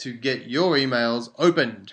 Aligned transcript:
to 0.00 0.12
get 0.12 0.48
your 0.48 0.76
emails 0.76 1.30
opened. 1.38 1.92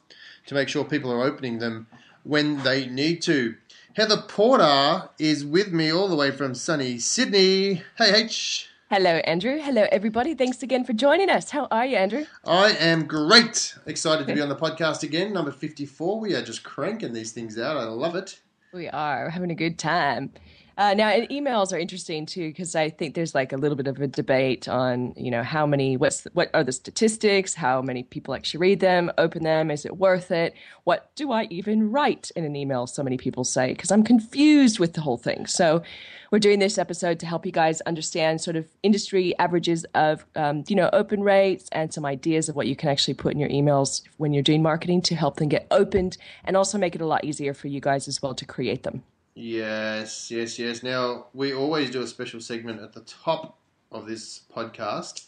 to 0.48 0.54
make 0.56 0.70
sure 0.70 0.84
people 0.84 1.12
are 1.12 1.24
opening 1.24 1.60
them 1.60 1.88
when 2.24 2.64
they 2.64 2.88
need 2.88 3.22
to? 3.24 3.56
Heather 3.94 4.22
Porter 4.22 5.10
is 5.20 5.46
with 5.46 5.72
me 5.72 5.92
all 5.92 6.08
the 6.08 6.16
way 6.16 6.32
from 6.32 6.56
sunny 6.56 6.98
Sydney. 6.98 7.84
Hey, 7.98 8.16
H. 8.24 8.68
Hello, 8.90 9.18
Andrew. 9.26 9.60
Hello, 9.62 9.86
everybody. 9.92 10.34
Thanks 10.36 10.62
again 10.64 10.84
for 10.84 10.94
joining 10.94 11.30
us. 11.30 11.52
How 11.52 11.68
are 11.72 11.86
you, 11.86 11.96
Andrew? 11.96 12.26
I 12.46 12.72
am 12.72 13.06
great. 13.06 13.76
Excited 13.86 14.28
to 14.28 14.34
be 14.34 14.42
on 14.46 14.50
the 14.50 14.56
podcast 14.56 15.04
again. 15.04 15.32
Number 15.34 15.52
54. 15.52 16.20
We 16.20 16.36
are 16.36 16.42
just 16.42 16.64
cranking 16.64 17.14
these 17.14 17.32
things 17.32 17.58
out. 17.58 17.78
I 17.78 17.84
love 17.84 18.16
it. 18.16 18.40
We 18.74 18.88
are 18.90 19.30
having 19.30 19.52
a 19.52 19.56
good 19.56 19.78
time. 19.78 20.32
Uh, 20.78 20.94
now, 20.94 21.12
emails 21.12 21.74
are 21.74 21.78
interesting 21.78 22.26
too 22.26 22.50
because 22.50 22.76
I 22.76 22.90
think 22.90 23.14
there's 23.14 23.36
like 23.36 23.52
a 23.52 23.58
little 23.58 23.76
bit 23.76 23.88
of 23.88 24.00
a 24.00 24.08
debate 24.08 24.68
on 24.68 25.14
you 25.18 25.30
know 25.30 25.44
how 25.44 25.66
many 25.66 25.98
what's 25.98 26.24
what 26.34 26.50
are 26.54 26.64
the 26.64 26.72
statistics, 26.72 27.54
how 27.54 27.82
many 27.82 28.04
people 28.04 28.34
actually 28.34 28.60
read 28.60 28.80
them, 28.80 29.12
open 29.18 29.44
them, 29.44 29.70
is 29.70 29.86
it 29.86 29.98
worth 29.98 30.32
it? 30.32 30.56
What 30.86 31.12
do 31.16 31.32
I 31.32 31.44
even 31.50 31.92
write 31.92 32.32
in 32.36 32.46
an 32.46 32.56
email? 32.56 32.88
So 32.88 33.04
many 33.04 33.18
people 33.18 33.44
say 33.44 33.74
because 33.74 33.92
I'm 33.92 34.04
confused 34.04 34.80
with 34.80 34.94
the 34.94 35.02
whole 35.02 35.18
thing. 35.18 35.46
So 35.46 35.84
we're 36.32 36.40
doing 36.40 36.60
this 36.60 36.78
episode 36.78 37.20
to 37.20 37.26
help 37.26 37.46
you 37.46 37.52
guys 37.52 37.82
understand 37.82 38.40
sort 38.40 38.56
of 38.56 38.66
industry 38.82 39.38
averages 39.40 39.86
of 39.94 40.26
um, 40.36 40.64
you 40.68 40.76
know 40.76 40.90
open 40.94 41.22
rates 41.22 41.68
and 41.74 41.94
some 41.94 42.06
ideas 42.06 42.48
of 42.48 42.56
what 42.56 42.68
you 42.68 42.78
can 42.78 42.90
actually 42.90 43.16
put 43.16 43.34
in 43.34 43.40
your 43.40 43.50
emails 43.50 44.04
when 44.18 44.34
you're 44.34 44.42
doing 44.42 44.64
marketing 44.64 45.02
to 45.02 45.16
help 45.16 45.36
them 45.36 45.50
get 45.50 45.68
opened 45.70 46.18
and 46.46 46.56
also 46.56 46.78
make 46.78 46.96
it 46.96 47.02
a 47.02 47.06
lot 47.06 47.26
easier 47.26 47.54
for 47.54 47.68
you 47.68 47.82
guys 47.82 48.08
as 48.08 48.22
well 48.22 48.34
to 48.34 48.46
create 48.46 48.84
them. 48.84 49.04
Yes, 49.34 50.30
yes, 50.30 50.60
yes. 50.60 50.84
Now, 50.84 51.28
we 51.34 51.54
always 51.54 51.90
do 51.90 52.02
a 52.02 52.08
special 52.08 52.42
segment 52.42 52.82
at 52.82 52.94
the 52.94 53.02
top 53.02 53.58
of 53.92 54.06
this 54.06 54.42
podcast, 54.54 55.26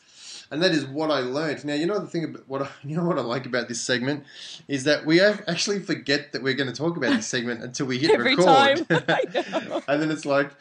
and 0.52 0.62
that 0.62 0.72
is 0.72 0.86
what 0.86 1.10
I 1.10 1.20
learned. 1.20 1.64
Now, 1.64 1.74
you 1.74 1.86
know 1.86 2.00
the 2.00 2.08
thing 2.08 2.26
about 2.26 2.48
what 2.48 2.62
I, 2.64 2.70
you 2.84 2.98
know 2.98 3.06
what 3.06 3.18
I 3.18 3.22
like 3.22 3.46
about 3.46 3.68
this 3.68 3.82
segment 3.82 4.26
is 4.68 4.84
that 4.84 5.06
we 5.06 5.22
actually 5.22 5.80
forget 5.80 6.34
that 6.34 6.44
we're 6.44 6.54
going 6.54 6.72
to 6.72 6.76
talk 6.76 6.98
about 6.98 7.12
this 7.12 7.28
segment 7.28 7.64
until 7.64 7.86
we 7.86 7.98
hit 7.98 8.12
Every 8.14 8.36
record, 8.36 8.88
time. 8.88 9.84
and 9.88 10.02
then 10.02 10.12
it's 10.12 10.26
like, 10.26 10.52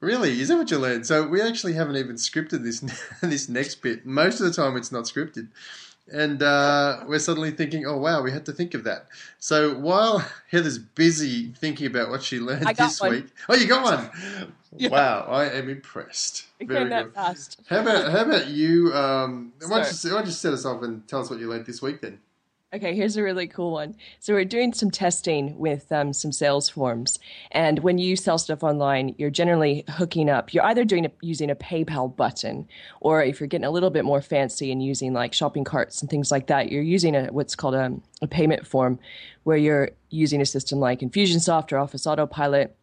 really, 0.00 0.40
is 0.40 0.48
that 0.48 0.56
what 0.56 0.70
you 0.70 0.78
learned? 0.78 1.06
So 1.06 1.26
we 1.26 1.42
actually 1.42 1.74
haven't 1.74 1.96
even 1.96 2.16
scripted 2.16 2.62
this 2.64 2.80
this 3.22 3.48
next 3.50 3.82
bit. 3.82 4.06
Most 4.06 4.40
of 4.40 4.46
the 4.46 4.52
time, 4.52 4.76
it's 4.76 4.92
not 4.92 5.04
scripted 5.04 5.48
and 6.12 6.42
uh, 6.42 7.04
we're 7.06 7.18
suddenly 7.18 7.50
thinking, 7.50 7.86
oh 7.86 7.96
wow, 7.96 8.22
we 8.22 8.30
had 8.30 8.46
to 8.46 8.52
think 8.52 8.74
of 8.74 8.84
that. 8.84 9.06
So 9.38 9.74
while 9.74 10.18
Heather's 10.50 10.78
busy 10.78 11.52
thinking 11.52 11.86
about 11.86 12.10
what 12.10 12.22
she 12.22 12.38
learned 12.40 12.66
this 12.76 13.00
one. 13.00 13.10
week, 13.10 13.26
oh, 13.48 13.54
you 13.54 13.66
got 13.66 13.84
one. 13.84 14.52
Yeah. 14.76 14.90
Wow, 14.90 15.26
I 15.30 15.46
am 15.46 15.70
impressed. 15.70 16.44
It 16.60 16.68
Very 16.68 16.80
came 16.80 16.88
that 16.90 17.04
good. 17.04 17.14
fast. 17.14 17.58
How 17.70 17.80
about 17.80 18.12
how 18.12 18.22
about 18.26 18.48
you? 18.48 18.92
Um, 18.92 19.54
why, 19.66 19.80
don't 19.80 20.04
you 20.04 20.10
why 20.10 20.16
don't 20.18 20.26
you 20.26 20.32
set 20.32 20.52
us 20.52 20.66
off 20.66 20.82
and 20.82 21.08
tell 21.08 21.22
us 21.22 21.30
what 21.30 21.40
you 21.40 21.48
learned 21.48 21.64
this 21.64 21.80
week 21.80 22.02
then? 22.02 22.18
Okay, 22.70 22.94
here's 22.94 23.16
a 23.16 23.22
really 23.22 23.46
cool 23.46 23.72
one. 23.72 23.96
So 24.20 24.34
we're 24.34 24.44
doing 24.44 24.74
some 24.74 24.90
testing 24.90 25.58
with 25.58 25.90
um, 25.90 26.12
some 26.12 26.32
sales 26.32 26.68
forms, 26.68 27.18
and 27.50 27.78
when 27.78 27.96
you 27.96 28.14
sell 28.14 28.36
stuff 28.36 28.62
online, 28.62 29.14
you're 29.16 29.30
generally 29.30 29.84
hooking 29.88 30.28
up. 30.28 30.52
You're 30.52 30.66
either 30.66 30.84
doing 30.84 31.06
a, 31.06 31.10
using 31.22 31.50
a 31.50 31.54
PayPal 31.56 32.14
button, 32.14 32.68
or 33.00 33.22
if 33.22 33.40
you're 33.40 33.46
getting 33.46 33.64
a 33.64 33.70
little 33.70 33.88
bit 33.88 34.04
more 34.04 34.20
fancy 34.20 34.70
and 34.70 34.82
using 34.82 35.14
like 35.14 35.32
shopping 35.32 35.64
carts 35.64 36.02
and 36.02 36.10
things 36.10 36.30
like 36.30 36.48
that, 36.48 36.70
you're 36.70 36.82
using 36.82 37.16
a 37.16 37.28
what's 37.28 37.56
called 37.56 37.74
a, 37.74 37.90
a 38.20 38.26
payment 38.26 38.66
form, 38.66 38.98
where 39.44 39.56
you're 39.56 39.92
using 40.10 40.42
a 40.42 40.46
system 40.46 40.78
like 40.78 41.00
Infusionsoft 41.00 41.72
or 41.72 41.78
Office 41.78 42.06
Autopilot 42.06 42.76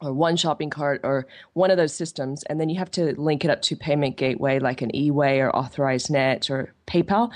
or 0.00 0.12
1ShoppingCart 0.12 1.00
or 1.02 1.26
one 1.52 1.70
of 1.70 1.76
those 1.76 1.92
systems, 1.92 2.42
and 2.44 2.58
then 2.58 2.70
you 2.70 2.78
have 2.78 2.90
to 2.92 3.12
link 3.20 3.44
it 3.44 3.50
up 3.50 3.60
to 3.60 3.76
payment 3.76 4.16
gateway 4.16 4.58
like 4.60 4.80
an 4.80 4.92
eWay 4.92 5.40
or 5.40 5.54
Authorize.Net 5.54 6.48
or 6.48 6.72
PayPal. 6.86 7.30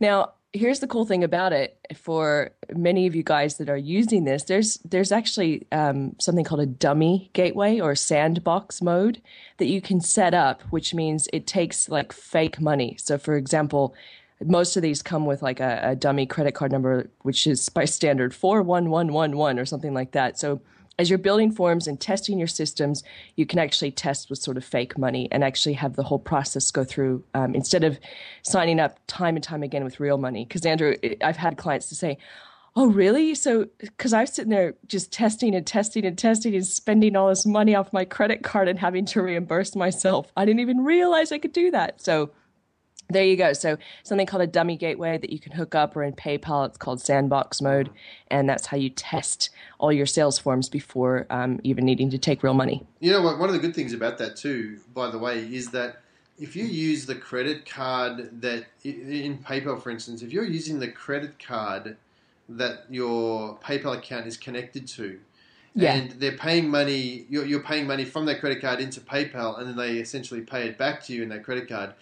Now, 0.00 0.32
here's 0.56 0.80
the 0.80 0.86
cool 0.86 1.04
thing 1.04 1.22
about 1.22 1.52
it 1.52 1.78
for 1.94 2.50
many 2.74 3.06
of 3.06 3.14
you 3.14 3.22
guys 3.22 3.58
that 3.58 3.68
are 3.68 3.76
using 3.76 4.24
this. 4.24 4.44
There's 4.44 4.78
there's 4.78 5.12
actually 5.12 5.66
um, 5.72 6.16
something 6.18 6.44
called 6.44 6.60
a 6.60 6.66
dummy 6.66 7.30
gateway 7.32 7.80
or 7.80 7.94
sandbox 7.94 8.82
mode 8.82 9.20
that 9.58 9.66
you 9.66 9.80
can 9.80 10.00
set 10.00 10.34
up, 10.34 10.62
which 10.70 10.94
means 10.94 11.28
it 11.32 11.46
takes 11.46 11.88
like 11.88 12.12
fake 12.12 12.60
money. 12.60 12.96
So, 12.98 13.18
for 13.18 13.36
example. 13.36 13.94
Most 14.44 14.76
of 14.76 14.82
these 14.82 15.00
come 15.00 15.24
with 15.24 15.40
like 15.40 15.60
a, 15.60 15.80
a 15.82 15.96
dummy 15.96 16.26
credit 16.26 16.52
card 16.52 16.70
number, 16.70 17.08
which 17.22 17.46
is 17.46 17.70
by 17.70 17.86
standard 17.86 18.34
41111 18.34 19.58
or 19.58 19.64
something 19.64 19.94
like 19.94 20.12
that. 20.12 20.38
So 20.38 20.60
as 20.98 21.10
you're 21.10 21.18
building 21.18 21.52
forms 21.52 21.86
and 21.86 22.00
testing 22.00 22.38
your 22.38 22.48
systems, 22.48 23.04
you 23.36 23.44
can 23.46 23.58
actually 23.58 23.90
test 23.90 24.30
with 24.30 24.38
sort 24.38 24.56
of 24.56 24.64
fake 24.64 24.96
money 24.96 25.28
and 25.30 25.44
actually 25.44 25.74
have 25.74 25.96
the 25.96 26.02
whole 26.02 26.18
process 26.18 26.70
go 26.70 26.84
through 26.84 27.22
um, 27.34 27.54
instead 27.54 27.84
of 27.84 27.98
signing 28.42 28.80
up 28.80 28.98
time 29.06 29.36
and 29.36 29.42
time 29.42 29.62
again 29.62 29.84
with 29.84 30.00
real 30.00 30.18
money. 30.18 30.44
Because 30.44 30.64
Andrew, 30.64 30.96
I've 31.22 31.36
had 31.36 31.58
clients 31.58 31.88
to 31.90 31.94
say, 31.94 32.16
"Oh, 32.74 32.86
really?" 32.86 33.34
So 33.34 33.66
because 33.78 34.12
I 34.12 34.22
was 34.22 34.32
sitting 34.32 34.50
there 34.50 34.74
just 34.86 35.12
testing 35.12 35.54
and 35.54 35.66
testing 35.66 36.06
and 36.06 36.16
testing 36.16 36.54
and 36.54 36.66
spending 36.66 37.14
all 37.14 37.28
this 37.28 37.44
money 37.44 37.74
off 37.74 37.92
my 37.92 38.04
credit 38.04 38.42
card 38.42 38.68
and 38.68 38.78
having 38.78 39.04
to 39.06 39.22
reimburse 39.22 39.76
myself, 39.76 40.32
I 40.36 40.44
didn't 40.46 40.60
even 40.60 40.84
realize 40.84 41.30
I 41.30 41.38
could 41.38 41.52
do 41.52 41.70
that. 41.72 42.00
So 42.00 42.30
there 43.08 43.24
you 43.24 43.36
go. 43.36 43.52
So 43.52 43.76
something 44.02 44.26
called 44.26 44.42
a 44.42 44.46
dummy 44.46 44.76
gateway 44.76 45.18
that 45.18 45.30
you 45.30 45.38
can 45.38 45.52
hook 45.52 45.74
up, 45.74 45.96
or 45.96 46.02
in 46.02 46.12
PayPal, 46.12 46.66
it's 46.66 46.76
called 46.76 47.00
Sandbox 47.00 47.60
mode, 47.60 47.90
and 48.30 48.48
that's 48.48 48.66
how 48.66 48.76
you 48.76 48.90
test 48.90 49.50
all 49.78 49.92
your 49.92 50.06
sales 50.06 50.38
forms 50.38 50.68
before 50.68 51.26
um, 51.30 51.60
even 51.62 51.84
needing 51.84 52.10
to 52.10 52.18
take 52.18 52.42
real 52.42 52.54
money. 52.54 52.84
You 53.00 53.12
know? 53.12 53.22
One 53.22 53.48
of 53.48 53.52
the 53.52 53.60
good 53.60 53.74
things 53.74 53.92
about 53.92 54.18
that 54.18 54.36
too, 54.36 54.78
by 54.94 55.10
the 55.10 55.18
way, 55.18 55.40
is 55.40 55.70
that 55.70 56.02
if 56.38 56.54
you 56.54 56.64
use 56.64 57.06
the 57.06 57.14
credit 57.14 57.64
card 57.68 58.40
that 58.42 58.66
in 58.84 59.38
PayPal, 59.38 59.80
for 59.82 59.90
instance, 59.90 60.22
if 60.22 60.32
you're 60.32 60.44
using 60.44 60.78
the 60.80 60.88
credit 60.88 61.38
card 61.38 61.96
that 62.48 62.84
your 62.90 63.56
PayPal 63.58 63.96
account 63.96 64.26
is 64.26 64.36
connected 64.36 64.86
to, 64.88 65.18
Yeah. 65.74 65.94
and 65.94 66.10
they're 66.12 66.36
paying 66.36 66.68
money, 66.68 67.26
you're, 67.28 67.44
you're 67.46 67.60
paying 67.60 67.86
money 67.86 68.04
from 68.04 68.26
that 68.26 68.40
credit 68.40 68.60
card 68.60 68.80
into 68.80 69.00
PayPal, 69.00 69.58
and 69.58 69.68
then 69.68 69.76
they 69.76 69.96
essentially 69.98 70.40
pay 70.42 70.66
it 70.68 70.76
back 70.76 71.02
to 71.04 71.12
you 71.12 71.22
in 71.22 71.28
that 71.30 71.42
credit 71.42 71.68
card. 71.68 71.94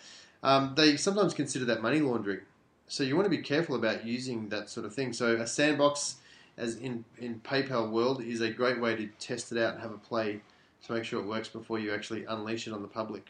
Um, 0.44 0.74
they 0.76 0.96
sometimes 0.96 1.34
consider 1.34 1.64
that 1.64 1.82
money 1.82 2.00
laundering. 2.00 2.40
So 2.86 3.02
you 3.02 3.16
want 3.16 3.26
to 3.26 3.30
be 3.30 3.38
careful 3.38 3.76
about 3.76 4.04
using 4.04 4.50
that 4.50 4.68
sort 4.68 4.84
of 4.84 4.94
thing. 4.94 5.12
So 5.14 5.36
a 5.36 5.46
sandbox, 5.46 6.16
as 6.58 6.76
in 6.76 7.04
in 7.18 7.40
PayPal 7.40 7.90
world, 7.90 8.22
is 8.22 8.42
a 8.42 8.50
great 8.50 8.80
way 8.80 8.94
to 8.94 9.06
test 9.18 9.50
it 9.52 9.58
out 9.58 9.72
and 9.72 9.82
have 9.82 9.90
a 9.92 9.98
play 9.98 10.42
to 10.86 10.92
make 10.92 11.04
sure 11.04 11.20
it 11.20 11.26
works 11.26 11.48
before 11.48 11.78
you 11.78 11.94
actually 11.94 12.24
unleash 12.26 12.68
it 12.68 12.74
on 12.74 12.82
the 12.82 12.88
public. 12.88 13.26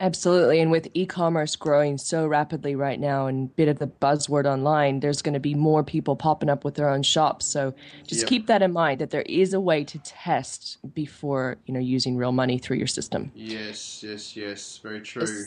Absolutely. 0.00 0.60
And 0.60 0.70
with 0.70 0.88
e 0.92 1.06
commerce 1.06 1.56
growing 1.56 1.96
so 1.96 2.26
rapidly 2.26 2.74
right 2.74 3.00
now 3.00 3.28
and 3.28 3.54
bit 3.56 3.68
of 3.68 3.78
the 3.78 3.86
buzzword 3.86 4.44
online, 4.44 5.00
there's 5.00 5.22
going 5.22 5.32
to 5.34 5.40
be 5.40 5.54
more 5.54 5.82
people 5.82 6.16
popping 6.16 6.50
up 6.50 6.64
with 6.64 6.74
their 6.74 6.88
own 6.88 7.02
shops. 7.02 7.46
So 7.46 7.72
just 8.06 8.22
Yep. 8.22 8.28
keep 8.28 8.46
that 8.48 8.60
in 8.60 8.72
mind 8.72 9.00
that 9.00 9.10
there 9.10 9.22
is 9.22 9.54
a 9.54 9.60
way 9.60 9.84
to 9.84 9.98
test 10.00 10.78
before, 10.94 11.56
you 11.64 11.72
know, 11.72 11.80
using 11.80 12.16
real 12.16 12.32
money 12.32 12.58
through 12.58 12.76
your 12.76 12.86
system. 12.86 13.32
Yes, 13.34 14.02
yes, 14.02 14.36
yes, 14.36 14.80
very 14.82 15.00
true. 15.00 15.46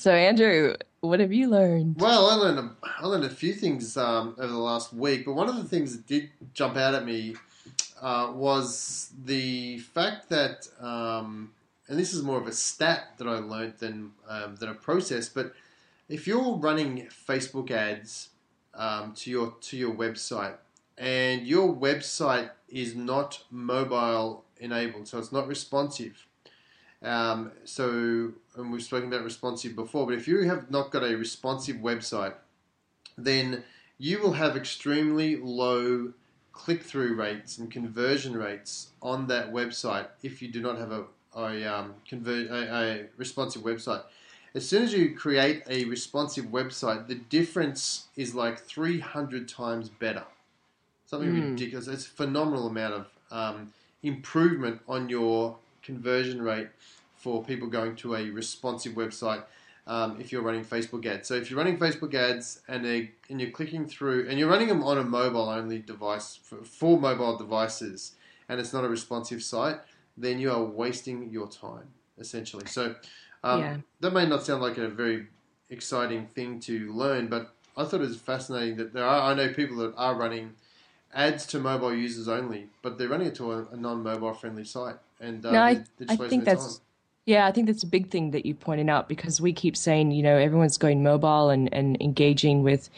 So 0.00 0.14
Andrew, 0.14 0.76
what 1.02 1.20
have 1.20 1.30
you 1.30 1.50
learned? 1.50 2.00
Well, 2.00 2.30
I 2.30 2.34
learned 2.34 2.58
a, 2.58 2.70
I 2.82 3.04
learned 3.04 3.24
a 3.24 3.28
few 3.28 3.52
things 3.52 3.98
um, 3.98 4.34
over 4.38 4.50
the 4.50 4.58
last 4.58 4.94
week, 4.94 5.26
but 5.26 5.34
one 5.34 5.46
of 5.46 5.56
the 5.56 5.64
things 5.64 5.94
that 5.94 6.06
did 6.06 6.30
jump 6.54 6.78
out 6.78 6.94
at 6.94 7.04
me 7.04 7.36
uh, 8.00 8.32
was 8.34 9.12
the 9.26 9.76
fact 9.80 10.30
that, 10.30 10.66
um, 10.80 11.52
and 11.86 11.98
this 11.98 12.14
is 12.14 12.22
more 12.22 12.40
of 12.40 12.46
a 12.46 12.52
stat 12.52 13.08
that 13.18 13.28
I 13.28 13.40
learned 13.40 13.74
than 13.78 14.12
um, 14.26 14.56
than 14.56 14.70
a 14.70 14.74
process, 14.74 15.28
but 15.28 15.52
if 16.08 16.26
you're 16.26 16.54
running 16.56 17.06
Facebook 17.28 17.70
ads 17.70 18.30
um, 18.72 19.12
to 19.16 19.30
your 19.30 19.54
to 19.60 19.76
your 19.76 19.92
website 19.92 20.56
and 20.96 21.46
your 21.46 21.76
website 21.76 22.48
is 22.70 22.96
not 22.96 23.42
mobile 23.50 24.46
enabled, 24.56 25.08
so 25.08 25.18
it's 25.18 25.30
not 25.30 25.46
responsive. 25.46 26.26
Um, 27.02 27.52
so, 27.64 28.32
and 28.56 28.70
we've 28.72 28.82
spoken 28.82 29.08
about 29.08 29.24
responsive 29.24 29.74
before, 29.74 30.06
but 30.06 30.14
if 30.14 30.28
you 30.28 30.42
have 30.42 30.70
not 30.70 30.90
got 30.90 31.02
a 31.02 31.14
responsive 31.16 31.76
website, 31.76 32.34
then 33.16 33.64
you 33.98 34.20
will 34.20 34.32
have 34.32 34.56
extremely 34.56 35.36
low 35.36 36.12
click 36.52 36.82
through 36.82 37.14
rates 37.14 37.58
and 37.58 37.70
conversion 37.70 38.36
rates 38.36 38.88
on 39.00 39.26
that 39.28 39.52
website 39.52 40.06
if 40.22 40.42
you 40.42 40.48
do 40.48 40.60
not 40.60 40.76
have 40.78 40.92
a, 40.92 41.04
a, 41.36 41.64
um, 41.64 41.94
convert, 42.06 42.50
a, 42.50 42.74
a 42.74 43.06
responsive 43.16 43.62
website. 43.62 44.02
As 44.54 44.68
soon 44.68 44.82
as 44.82 44.92
you 44.92 45.14
create 45.14 45.62
a 45.68 45.84
responsive 45.84 46.46
website, 46.46 47.06
the 47.06 47.14
difference 47.14 48.08
is 48.16 48.34
like 48.34 48.58
300 48.58 49.48
times 49.48 49.88
better. 49.88 50.24
Something 51.06 51.30
Mm. 51.30 51.50
ridiculous. 51.52 51.86
It's 51.88 52.06
a 52.06 52.10
phenomenal 52.10 52.66
amount 52.66 52.94
of 52.94 53.06
um, 53.30 53.72
improvement 54.02 54.80
on 54.88 55.08
your 55.08 55.56
conversion 55.90 56.40
rate 56.42 56.68
for 57.16 57.42
people 57.44 57.68
going 57.68 57.96
to 57.96 58.14
a 58.14 58.30
responsive 58.30 58.94
website 58.94 59.42
um, 59.86 60.18
if 60.20 60.30
you're 60.30 60.42
running 60.42 60.64
Facebook 60.64 61.04
ads. 61.06 61.28
So 61.28 61.34
if 61.34 61.50
you're 61.50 61.58
running 61.58 61.78
Facebook 61.78 62.14
ads 62.14 62.62
and 62.68 62.84
they 62.84 63.12
and 63.28 63.40
you're 63.40 63.50
clicking 63.50 63.86
through 63.86 64.28
and 64.28 64.38
you're 64.38 64.48
running 64.48 64.68
them 64.68 64.82
on 64.82 64.98
a 64.98 65.04
mobile 65.04 65.48
only 65.48 65.80
device 65.80 66.28
for, 66.36 66.58
for 66.64 66.98
mobile 66.98 67.36
devices 67.36 68.12
and 68.48 68.60
it's 68.60 68.72
not 68.72 68.84
a 68.84 68.88
responsive 68.88 69.42
site, 69.42 69.78
then 70.16 70.38
you 70.38 70.50
are 70.50 70.62
wasting 70.62 71.28
your 71.30 71.48
time 71.48 71.88
essentially. 72.18 72.66
So 72.66 72.94
um, 73.42 73.60
Yeah. 73.60 73.76
that 74.00 74.12
may 74.12 74.26
not 74.26 74.44
sound 74.44 74.62
like 74.62 74.78
a 74.78 74.88
very 74.88 75.26
exciting 75.70 76.26
thing 76.26 76.60
to 76.60 76.92
learn, 76.92 77.28
but 77.28 77.54
I 77.76 77.84
thought 77.84 78.00
it 78.00 78.08
was 78.08 78.16
fascinating 78.16 78.76
that 78.76 78.92
there 78.92 79.04
are. 79.04 79.30
I 79.30 79.34
know 79.34 79.52
people 79.52 79.76
that 79.78 79.94
are 79.96 80.14
running 80.14 80.54
ads 81.14 81.46
to 81.46 81.58
mobile 81.58 81.94
users 81.94 82.28
only, 82.28 82.68
but 82.82 82.98
they're 82.98 83.08
running 83.08 83.28
it 83.28 83.34
to 83.36 83.52
a, 83.52 83.66
a 83.72 83.76
non-mobile 83.76 84.32
friendly 84.34 84.64
site, 84.64 84.96
and 85.20 85.44
uh, 85.44 85.50
No, 85.50 85.60
I- 85.62 85.84
I 86.08 86.16
think 86.16 86.44
that's- 86.44 86.76
time. 86.76 86.84
Yeah, 87.26 87.46
I 87.46 87.52
think 87.52 87.66
that's 87.66 87.82
a 87.82 87.86
big 87.86 88.10
thing 88.10 88.30
that 88.32 88.44
you 88.46 88.54
pointed 88.54 88.88
out 88.88 89.08
because 89.08 89.40
we 89.40 89.52
keep 89.52 89.76
saying, 89.76 90.10
you 90.10 90.22
know, 90.22 90.36
everyone's 90.36 90.78
going 90.78 91.02
mobile 91.02 91.50
and, 91.50 91.72
and 91.72 92.00
engaging 92.00 92.62
with, 92.64 92.88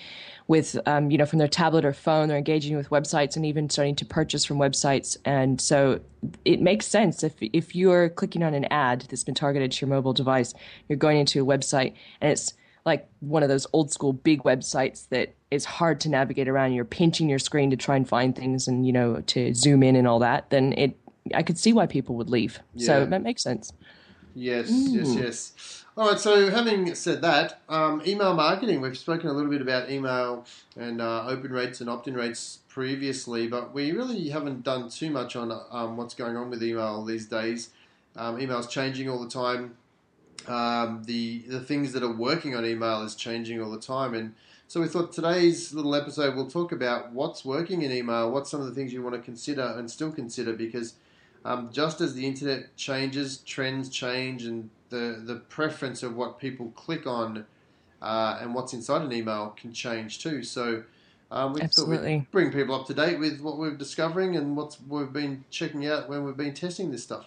with 0.46 0.78
um, 0.86 1.10
you 1.10 1.18
know, 1.18 1.26
from 1.26 1.38
their 1.40 1.48
tablet 1.48 1.84
or 1.84 1.92
phone, 1.92 2.28
they're 2.28 2.38
engaging 2.38 2.76
with 2.76 2.88
websites 2.88 3.36
and 3.36 3.44
even 3.44 3.68
starting 3.68 3.96
to 3.96 4.06
purchase 4.06 4.44
from 4.44 4.58
websites. 4.58 5.18
And 5.26 5.60
so 5.60 6.00
it 6.44 6.62
makes 6.62 6.86
sense 6.86 7.22
if 7.24 7.34
if 7.40 7.74
you're 7.74 8.08
clicking 8.08 8.42
on 8.44 8.54
an 8.54 8.64
ad 8.70 9.02
that's 9.10 9.24
been 9.24 9.34
targeted 9.34 9.72
to 9.72 9.80
your 9.84 9.90
mobile 9.94 10.12
device, 10.14 10.54
you're 10.88 10.96
going 10.96 11.18
into 11.18 11.42
a 11.42 11.44
website 11.46 11.92
and 12.20 12.30
it's 12.32 12.54
like 12.84 13.08
one 13.20 13.42
of 13.42 13.48
those 13.48 13.66
old 13.72 13.92
school 13.92 14.12
big 14.12 14.42
websites 14.42 15.08
that 15.10 15.34
is 15.50 15.64
hard 15.64 16.00
to 16.00 16.08
navigate 16.08 16.48
around. 16.48 16.72
You're 16.72 16.84
pinching 16.84 17.28
your 17.28 17.38
screen 17.38 17.70
to 17.70 17.76
try 17.76 17.96
and 17.96 18.08
find 18.08 18.34
things 18.34 18.66
and 18.68 18.86
you 18.86 18.92
know 18.92 19.20
to 19.20 19.54
zoom 19.54 19.82
in 19.82 19.96
and 19.96 20.08
all 20.08 20.18
that. 20.20 20.50
Then 20.50 20.72
it, 20.74 20.96
I 21.34 21.42
could 21.42 21.58
see 21.58 21.72
why 21.72 21.86
people 21.86 22.16
would 22.16 22.30
leave. 22.30 22.58
Yeah. 22.74 22.86
So 22.86 23.06
that 23.06 23.22
makes 23.22 23.42
sense. 23.42 23.72
Yes, 24.34 24.68
yes, 24.70 25.14
yes. 25.14 25.82
All 25.94 26.08
right. 26.08 26.18
So, 26.18 26.48
having 26.50 26.94
said 26.94 27.20
that, 27.20 27.60
um, 27.68 28.02
email 28.06 28.32
marketing. 28.32 28.80
We've 28.80 28.96
spoken 28.96 29.28
a 29.28 29.32
little 29.32 29.50
bit 29.50 29.60
about 29.60 29.90
email 29.90 30.46
and 30.74 31.02
uh, 31.02 31.26
open 31.26 31.52
rates 31.52 31.82
and 31.82 31.90
opt-in 31.90 32.14
rates 32.14 32.60
previously, 32.68 33.46
but 33.46 33.74
we 33.74 33.92
really 33.92 34.30
haven't 34.30 34.64
done 34.64 34.88
too 34.88 35.10
much 35.10 35.36
on 35.36 35.52
um, 35.70 35.98
what's 35.98 36.14
going 36.14 36.36
on 36.36 36.48
with 36.48 36.62
email 36.62 37.04
these 37.04 37.26
days. 37.26 37.70
Um, 38.16 38.40
email's 38.40 38.66
changing 38.66 39.10
all 39.10 39.22
the 39.22 39.28
time. 39.28 39.76
Um, 40.48 41.04
the 41.04 41.38
the 41.48 41.60
things 41.60 41.92
that 41.92 42.02
are 42.02 42.12
working 42.12 42.54
on 42.54 42.64
email 42.64 43.02
is 43.02 43.14
changing 43.14 43.62
all 43.62 43.70
the 43.70 43.80
time, 43.80 44.14
and 44.14 44.34
so 44.66 44.80
we 44.80 44.88
thought 44.88 45.12
today's 45.12 45.72
little 45.74 45.94
episode 45.94 46.34
we'll 46.34 46.50
talk 46.50 46.72
about 46.72 47.12
what's 47.12 47.44
working 47.44 47.82
in 47.82 47.92
email, 47.92 48.30
what's 48.30 48.50
some 48.50 48.60
of 48.60 48.66
the 48.66 48.74
things 48.74 48.92
you 48.92 49.02
want 49.02 49.14
to 49.14 49.20
consider 49.20 49.74
and 49.76 49.90
still 49.90 50.10
consider 50.10 50.52
because 50.52 50.94
um, 51.44 51.70
just 51.72 52.00
as 52.00 52.14
the 52.14 52.26
internet 52.26 52.76
changes, 52.76 53.38
trends 53.38 53.88
change, 53.88 54.44
and 54.44 54.70
the 54.90 55.22
the 55.24 55.36
preference 55.48 56.02
of 56.02 56.16
what 56.16 56.38
people 56.38 56.72
click 56.76 57.06
on 57.06 57.44
uh, 58.00 58.38
and 58.40 58.54
what's 58.54 58.72
inside 58.72 59.02
an 59.02 59.12
email 59.12 59.54
can 59.56 59.72
change 59.72 60.22
too. 60.22 60.42
So 60.42 60.84
um, 61.30 61.54
we 61.54 61.60
thought 61.60 61.64
Absolutely. 61.64 62.16
we'd 62.16 62.30
bring 62.30 62.52
people 62.52 62.74
up 62.74 62.86
to 62.86 62.94
date 62.94 63.18
with 63.18 63.40
what 63.40 63.58
we're 63.58 63.74
discovering 63.74 64.36
and 64.36 64.56
what 64.56 64.76
we've 64.88 65.12
been 65.12 65.44
checking 65.50 65.86
out 65.86 66.08
when 66.08 66.24
we've 66.24 66.36
been 66.36 66.54
testing 66.54 66.90
this 66.90 67.02
stuff. 67.02 67.26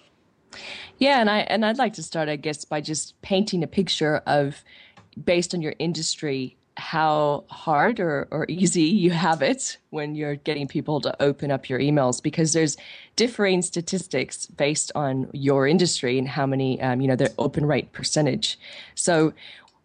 Yeah, 0.99 1.19
and 1.19 1.29
I 1.29 1.39
and 1.39 1.65
I'd 1.65 1.77
like 1.77 1.93
to 1.93 2.03
start, 2.03 2.29
I 2.29 2.35
guess, 2.35 2.63
by 2.65 2.81
just 2.81 3.19
painting 3.21 3.63
a 3.63 3.67
picture 3.67 4.21
of, 4.25 4.63
based 5.23 5.53
on 5.53 5.61
your 5.61 5.73
industry, 5.77 6.55
how 6.77 7.43
hard 7.49 7.99
or, 7.99 8.27
or 8.31 8.45
easy 8.49 8.83
you 8.83 9.11
have 9.11 9.41
it 9.41 9.77
when 9.91 10.15
you're 10.15 10.35
getting 10.35 10.67
people 10.67 10.99
to 11.01 11.21
open 11.21 11.51
up 11.51 11.69
your 11.69 11.79
emails 11.79 12.21
because 12.21 12.51
there's 12.53 12.75
differing 13.15 13.61
statistics 13.61 14.45
based 14.45 14.91
on 14.93 15.29
your 15.31 15.67
industry 15.67 16.17
and 16.17 16.27
how 16.27 16.45
many 16.45 16.81
um, 16.81 17.01
you 17.01 17.07
know 17.07 17.15
their 17.15 17.29
open 17.37 17.65
rate 17.65 17.91
percentage. 17.91 18.57
So 18.95 19.33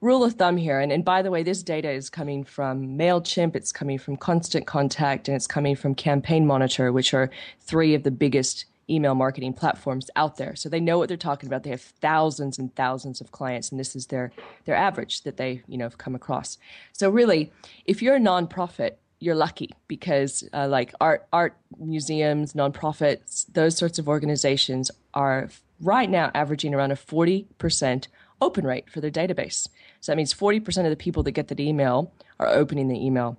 rule 0.00 0.24
of 0.24 0.34
thumb 0.34 0.56
here, 0.56 0.80
and, 0.80 0.90
and 0.92 1.04
by 1.04 1.22
the 1.22 1.30
way, 1.30 1.42
this 1.42 1.62
data 1.62 1.90
is 1.90 2.08
coming 2.08 2.44
from 2.44 2.96
MailChimp, 2.96 3.54
it's 3.54 3.72
coming 3.72 3.98
from 3.98 4.16
Constant 4.16 4.66
Contact, 4.66 5.28
and 5.28 5.36
it's 5.36 5.46
coming 5.46 5.76
from 5.76 5.94
Campaign 5.94 6.46
Monitor, 6.46 6.92
which 6.92 7.12
are 7.12 7.30
three 7.60 7.94
of 7.94 8.02
the 8.02 8.10
biggest 8.10 8.64
email 8.90 9.14
marketing 9.14 9.52
platforms 9.52 10.10
out 10.16 10.36
there. 10.36 10.56
So 10.56 10.68
they 10.68 10.80
know 10.80 10.98
what 10.98 11.08
they're 11.08 11.16
talking 11.16 11.46
about. 11.48 11.62
They 11.62 11.70
have 11.70 11.80
thousands 11.80 12.58
and 12.58 12.74
thousands 12.74 13.20
of 13.20 13.30
clients, 13.30 13.70
and 13.70 13.78
this 13.78 13.94
is 13.94 14.06
their 14.06 14.32
their 14.64 14.74
average 14.74 15.22
that 15.22 15.36
they 15.36 15.62
you 15.68 15.78
know 15.78 15.84
have 15.84 15.98
come 15.98 16.14
across. 16.14 16.58
So 16.92 17.10
really, 17.10 17.52
if 17.84 18.02
you're 18.02 18.16
a 18.16 18.20
nonprofit, 18.20 18.92
you're 19.20 19.34
lucky 19.34 19.70
because 19.86 20.44
uh, 20.52 20.66
like 20.68 20.92
art 21.00 21.26
art 21.32 21.56
museums, 21.78 22.54
nonprofits, 22.54 23.46
those 23.52 23.76
sorts 23.76 23.98
of 23.98 24.08
organizations 24.08 24.90
are 25.14 25.50
right 25.80 26.10
now 26.10 26.30
averaging 26.34 26.74
around 26.74 26.90
a 26.90 26.96
forty 26.96 27.46
percent 27.58 28.08
open 28.40 28.66
rate 28.66 28.90
for 28.90 29.00
their 29.00 29.10
database. 29.10 29.68
So 30.00 30.12
that 30.12 30.16
means 30.16 30.32
40% 30.32 30.84
of 30.84 30.90
the 30.90 30.96
people 30.96 31.22
that 31.24 31.32
get 31.32 31.48
that 31.48 31.60
email 31.60 32.12
are 32.38 32.48
opening 32.48 32.88
the 32.88 33.04
email. 33.04 33.36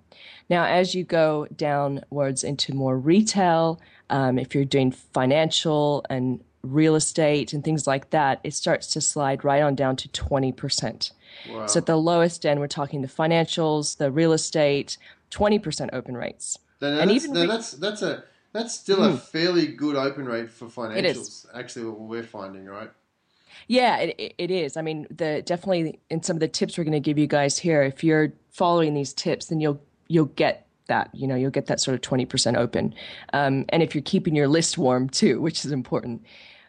Now, 0.50 0.66
as 0.66 0.94
you 0.94 1.04
go 1.04 1.48
downwards 1.56 2.44
into 2.44 2.74
more 2.76 2.98
retail, 2.98 3.82
um, 4.10 4.38
if 4.38 4.54
you're 4.54 4.66
doing 4.66 4.92
financial 4.92 6.06
and 6.10 6.44
real 6.62 6.96
estate 6.96 7.54
and 7.54 7.64
things 7.64 7.88
like 7.88 8.12
that, 8.12 8.40
it 8.44 8.54
starts 8.54 8.88
to 8.94 9.02
slide 9.02 9.44
right 9.44 9.64
on 9.64 9.74
down 9.74 9.96
to 9.96 10.08
20%. 10.10 11.12
Wow. 11.50 11.66
So 11.66 11.80
at 11.80 11.86
the 11.88 11.96
lowest 11.96 12.46
end, 12.46 12.60
we're 12.60 12.68
talking 12.68 13.02
the 13.02 13.08
financials, 13.08 13.98
the 13.98 14.12
real 14.12 14.34
estate, 14.34 14.98
20% 15.32 15.90
open 15.94 16.16
rates. 16.16 16.60
Then 16.80 17.00
And 17.00 17.10
that's, 17.10 17.24
even 17.24 17.36
re- 17.36 17.42
Hmm. 17.44 17.48
that's 17.48 17.72
that's 17.74 18.02
a 18.02 18.24
that's 18.54 18.74
still 18.76 19.04
a 19.04 19.16
fairly 19.16 19.68
good 19.68 19.96
open 19.96 20.26
rate 20.26 20.50
for 20.50 20.66
financials. 20.66 21.46
Actually, 21.54 21.86
what 21.86 22.00
we're 22.02 22.24
finding, 22.24 22.66
right? 22.66 22.92
Yeah, 23.68 23.98
it, 23.98 24.36
it- 24.38 24.52
is. 24.52 24.76
I 24.78 24.82
mean, 24.82 25.08
the 25.10 25.42
definitely 25.46 26.00
in 26.10 26.24
some 26.24 26.36
of 26.36 26.40
the 26.42 26.48
tips 26.48 26.78
we're 26.78 26.84
going 26.84 26.94
to 26.94 27.00
give 27.00 27.18
you 27.18 27.28
guys 27.28 27.58
here, 27.58 27.84
if 27.84 28.04
you're 28.04 28.34
following 28.50 28.94
these 28.94 29.14
tips, 29.14 29.48
then 29.48 29.60
you'll 29.62 29.82
you'll 30.08 30.26
get 30.26 30.68
that. 30.88 31.10
You 31.14 31.28
know, 31.28 31.36
you'll 31.36 31.52
get 31.52 31.68
that 31.68 31.80
sort 31.80 31.96
of 31.96 32.02
twenty 32.02 32.26
percent 32.26 32.58
open, 32.58 32.94
um, 33.34 33.66
and 33.70 33.82
if 33.82 33.96
you're 33.96 34.02
keeping 34.02 34.36
your 34.36 34.48
list 34.48 34.78
warm 34.78 35.10
too, 35.10 35.40
which 35.42 35.64
is 35.66 35.72
important. 35.72 36.24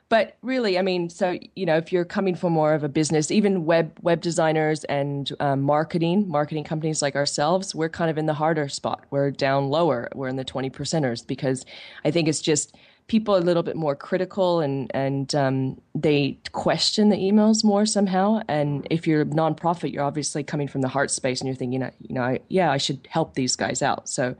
But 0.09 0.37
really, 0.43 0.79
I 0.79 0.83
mean, 0.83 1.09
so 1.09 1.39
you 1.57 1.65
know, 1.65 1.79
if 1.79 1.91
you're 1.91 2.05
coming 2.05 2.35
for 2.35 2.51
more 2.51 2.75
of 2.75 2.85
a 2.85 2.89
business, 2.89 3.31
even 3.31 3.65
web 3.65 3.99
web 4.03 4.21
designers 4.21 4.85
and 4.85 5.33
um, 5.41 5.63
marketing 5.63 6.29
marketing 6.29 6.65
companies 6.65 7.01
like 7.01 7.17
ourselves, 7.17 7.75
we're 7.75 7.89
kind 7.89 8.11
of 8.11 8.19
in 8.19 8.27
the 8.27 8.35
harder 8.35 8.69
spot. 8.69 9.07
We're 9.11 9.31
down 9.31 9.71
lower. 9.71 10.11
We're 10.15 10.29
in 10.29 10.37
the 10.37 10.45
twenty 10.45 10.69
percenters 10.69 11.27
because 11.27 11.65
I 12.05 12.11
think 12.11 12.29
it's 12.29 12.43
just 12.43 12.77
people 13.13 13.37
are 13.37 13.41
a 13.41 13.43
little 13.43 13.63
bit 13.63 13.77
more 13.77 13.95
critical 13.95 14.61
and 14.61 14.91
and 14.95 15.35
um, 15.35 15.79
they 15.95 16.39
question 16.53 17.11
the 17.11 17.17
emails 17.19 17.63
more 17.63 17.85
somehow. 17.85 18.41
And 18.49 18.87
if 18.89 19.07
you're 19.07 19.21
a 19.21 19.27
nonprofit, 19.27 19.93
you're 19.93 20.03
obviously 20.03 20.43
coming 20.43 20.67
from 20.67 20.81
the 20.81 20.89
heart 20.89 21.11
space 21.11 21.43
and 21.43 21.47
you're 21.47 21.55
thinking, 21.55 21.83
you 22.01 22.15
know, 22.15 22.23
I, 22.23 22.41
yeah, 22.49 22.73
I 22.73 22.79
should 22.79 23.07
help 23.11 23.35
these 23.35 23.55
guys 23.55 23.83
out. 23.83 24.09
So 24.09 24.35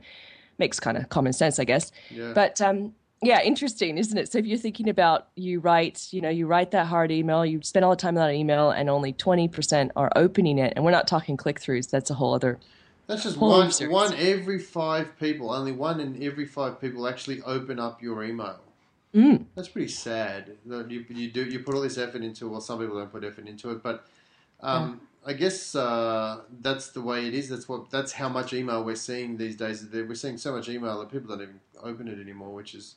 makes 0.57 0.79
kind 0.79 0.97
of 0.97 1.07
common 1.09 1.33
sense, 1.33 1.59
I 1.59 1.65
guess. 1.65 1.91
Yeah. 2.09 2.31
But 2.33 2.61
um, 2.61 2.95
yeah, 3.21 3.43
interesting, 3.43 3.99
isn't 3.99 4.17
it? 4.17 4.31
So 4.31 4.39
if 4.39 4.47
you're 4.47 4.57
thinking 4.57 4.89
about 4.89 5.27
you 5.35 5.59
write, 5.59 6.07
you 6.09 6.21
know, 6.21 6.29
you 6.29 6.47
write 6.47 6.71
that 6.71 6.87
hard 6.87 7.11
email, 7.11 7.45
you 7.45 7.61
spend 7.61 7.85
all 7.85 7.91
the 7.91 7.97
time 7.97 8.17
on 8.17 8.27
that 8.27 8.33
email, 8.33 8.71
and 8.71 8.89
only 8.89 9.13
20% 9.13 9.91
are 9.95 10.11
opening 10.15 10.57
it, 10.57 10.73
and 10.75 10.83
we're 10.83 10.97
not 10.99 11.07
talking 11.07 11.37
click 11.37 11.59
throughs. 11.59 11.91
That's 11.91 12.09
a 12.09 12.15
whole 12.15 12.33
other. 12.33 12.59
That's 13.07 13.23
just 13.23 13.37
one 13.37 13.71
series. 13.71 13.93
one 13.93 14.13
every 14.15 14.59
five 14.59 15.17
people. 15.19 15.51
Only 15.51 15.71
one 15.71 15.99
in 15.99 16.21
every 16.23 16.45
five 16.45 16.79
people 16.79 17.07
actually 17.07 17.41
open 17.41 17.79
up 17.79 18.01
your 18.01 18.23
email. 18.23 18.59
Mm. 19.13 19.45
That's 19.55 19.67
pretty 19.67 19.89
sad. 19.89 20.57
You, 20.65 21.05
you 21.09 21.29
do 21.29 21.43
you 21.43 21.59
put 21.59 21.75
all 21.75 21.81
this 21.81 21.97
effort 21.97 22.21
into. 22.21 22.49
Well, 22.49 22.61
some 22.61 22.79
people 22.79 22.97
don't 22.97 23.11
put 23.11 23.23
effort 23.23 23.47
into 23.47 23.71
it, 23.71 23.83
but 23.83 24.07
um, 24.61 25.01
I 25.25 25.33
guess 25.33 25.75
uh, 25.75 26.41
that's 26.61 26.89
the 26.89 27.01
way 27.01 27.27
it 27.27 27.33
is. 27.33 27.49
That's 27.49 27.69
what 27.69 27.89
that's 27.91 28.13
how 28.13 28.29
much 28.29 28.53
email 28.53 28.83
we're 28.83 28.95
seeing 28.95 29.37
these 29.37 29.55
days. 29.55 29.85
We're 29.91 30.15
seeing 30.15 30.37
so 30.37 30.53
much 30.53 30.67
email 30.69 30.99
that 30.99 31.11
people 31.11 31.29
don't 31.29 31.43
even 31.43 31.59
open 31.81 32.07
it 32.07 32.19
anymore, 32.19 32.53
which 32.53 32.73
is. 32.73 32.95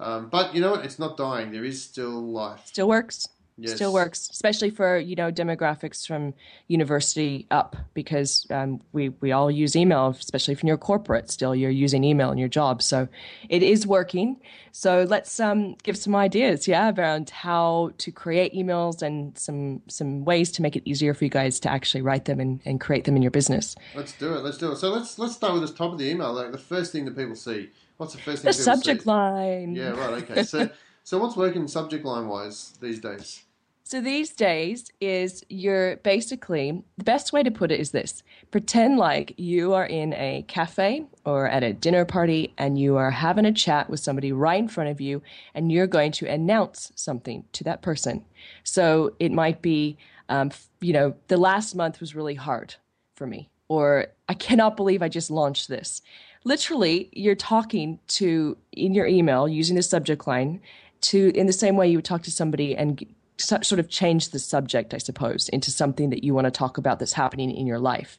Um, 0.00 0.28
but 0.28 0.54
you 0.54 0.60
know 0.60 0.72
what? 0.72 0.84
It's 0.84 0.98
not 0.98 1.16
dying. 1.16 1.50
There 1.50 1.64
is 1.64 1.82
still 1.82 2.22
life. 2.22 2.66
Still 2.66 2.88
works. 2.88 3.28
Yes. 3.60 3.74
Still 3.74 3.92
works, 3.92 4.28
especially 4.30 4.70
for 4.70 4.98
you 4.98 5.16
know 5.16 5.32
demographics 5.32 6.06
from 6.06 6.32
university 6.68 7.44
up, 7.50 7.74
because 7.92 8.46
um, 8.50 8.80
we 8.92 9.08
we 9.20 9.32
all 9.32 9.50
use 9.50 9.74
email, 9.74 10.08
especially 10.08 10.52
if 10.52 10.62
you're 10.62 10.76
corporate. 10.76 11.28
Still, 11.28 11.56
you're 11.56 11.70
using 11.70 12.04
email 12.04 12.30
in 12.30 12.38
your 12.38 12.48
job, 12.48 12.82
so 12.82 13.08
it 13.48 13.64
is 13.64 13.84
working. 13.84 14.40
So 14.70 15.02
let's 15.08 15.40
um, 15.40 15.74
give 15.82 15.96
some 15.96 16.14
ideas, 16.14 16.68
yeah, 16.68 16.92
around 16.96 17.30
how 17.30 17.90
to 17.98 18.12
create 18.12 18.54
emails 18.54 19.02
and 19.02 19.36
some 19.36 19.82
some 19.88 20.24
ways 20.24 20.52
to 20.52 20.62
make 20.62 20.76
it 20.76 20.84
easier 20.84 21.12
for 21.12 21.24
you 21.24 21.30
guys 21.30 21.58
to 21.60 21.68
actually 21.68 22.02
write 22.02 22.26
them 22.26 22.38
and, 22.38 22.60
and 22.64 22.80
create 22.80 23.06
them 23.06 23.16
in 23.16 23.22
your 23.22 23.32
business. 23.32 23.74
Let's 23.96 24.12
do 24.12 24.34
it. 24.34 24.44
Let's 24.44 24.58
do 24.58 24.70
it. 24.70 24.76
So 24.76 24.90
let's 24.90 25.18
let's 25.18 25.34
start 25.34 25.54
with 25.54 25.68
the 25.68 25.74
top 25.74 25.90
of 25.92 25.98
the 25.98 26.08
email. 26.08 26.32
Like 26.32 26.52
the 26.52 26.58
first 26.58 26.92
thing 26.92 27.06
that 27.06 27.16
people 27.16 27.34
see. 27.34 27.70
What's 27.96 28.14
the 28.14 28.20
first 28.20 28.42
thing? 28.42 28.50
The 28.50 28.52
subject 28.52 29.02
see? 29.02 29.08
line. 29.08 29.74
Yeah, 29.74 29.90
right. 29.90 30.22
Okay. 30.22 30.44
So 30.44 30.70
so 31.02 31.18
what's 31.18 31.36
working 31.36 31.66
subject 31.66 32.04
line 32.04 32.28
wise 32.28 32.74
these 32.80 33.00
days? 33.00 33.42
So 33.88 34.02
these 34.02 34.32
days 34.32 34.92
is 35.00 35.42
you're 35.48 35.96
basically 35.96 36.84
the 36.98 37.04
best 37.04 37.32
way 37.32 37.42
to 37.42 37.50
put 37.50 37.72
it 37.72 37.80
is 37.80 37.90
this. 37.90 38.22
Pretend 38.50 38.98
like 38.98 39.32
you 39.38 39.72
are 39.72 39.86
in 39.86 40.12
a 40.12 40.44
cafe 40.46 41.06
or 41.24 41.48
at 41.48 41.62
a 41.62 41.72
dinner 41.72 42.04
party 42.04 42.52
and 42.58 42.78
you 42.78 42.96
are 42.96 43.10
having 43.10 43.46
a 43.46 43.52
chat 43.52 43.88
with 43.88 44.00
somebody 44.00 44.30
right 44.30 44.58
in 44.58 44.68
front 44.68 44.90
of 44.90 45.00
you 45.00 45.22
and 45.54 45.72
you're 45.72 45.86
going 45.86 46.12
to 46.12 46.26
announce 46.26 46.92
something 46.96 47.44
to 47.54 47.64
that 47.64 47.80
person. 47.80 48.26
So 48.62 49.14
it 49.18 49.32
might 49.32 49.62
be 49.62 49.96
um, 50.28 50.50
you 50.82 50.92
know, 50.92 51.14
the 51.28 51.38
last 51.38 51.74
month 51.74 51.98
was 51.98 52.14
really 52.14 52.34
hard 52.34 52.74
for 53.14 53.26
me 53.26 53.48
or 53.68 54.08
I 54.28 54.34
cannot 54.34 54.76
believe 54.76 55.00
I 55.00 55.08
just 55.08 55.30
launched 55.30 55.68
this. 55.68 56.02
Literally, 56.44 57.08
you're 57.12 57.34
talking 57.34 58.00
to 58.08 58.58
in 58.70 58.92
your 58.92 59.06
email 59.06 59.48
using 59.48 59.76
the 59.76 59.82
subject 59.82 60.26
line 60.26 60.60
to 61.00 61.32
in 61.34 61.46
the 61.46 61.54
same 61.54 61.76
way 61.76 61.88
you 61.88 61.96
would 61.96 62.04
talk 62.04 62.22
to 62.24 62.30
somebody 62.30 62.76
and 62.76 63.02
sort 63.38 63.78
of 63.78 63.88
change 63.88 64.30
the 64.30 64.38
subject, 64.38 64.94
I 64.94 64.98
suppose, 64.98 65.48
into 65.48 65.70
something 65.70 66.10
that 66.10 66.24
you 66.24 66.34
want 66.34 66.46
to 66.46 66.50
talk 66.50 66.78
about 66.78 66.98
that's 66.98 67.12
happening 67.12 67.50
in 67.50 67.66
your 67.66 67.78
life. 67.78 68.18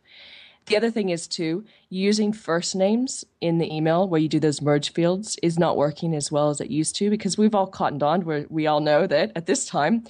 The 0.66 0.78
other 0.78 0.92
thing 0.92 1.10
is 1.10 1.28
too, 1.28 1.66
using 1.90 2.32
first 2.32 2.76
names 2.76 3.26
in 3.42 3.58
the 3.58 3.74
email 3.74 4.08
where 4.08 4.22
you 4.22 4.30
do 4.30 4.40
those 4.40 4.62
merge 4.62 4.94
fields 4.94 5.38
is 5.42 5.58
not 5.58 5.78
working 5.78 6.14
as 6.16 6.32
well 6.32 6.50
as 6.50 6.62
it 6.62 6.70
used 6.70 6.96
to 6.98 7.10
because 7.10 7.38
we've 7.38 7.56
all 7.56 7.68
cottoned 7.68 8.04
on 8.04 8.24
where 8.24 8.46
we 8.50 8.68
all 8.68 8.80
know 8.80 9.08
that 9.08 9.32
at 9.36 9.48
this 9.48 9.66
time, 9.66 10.04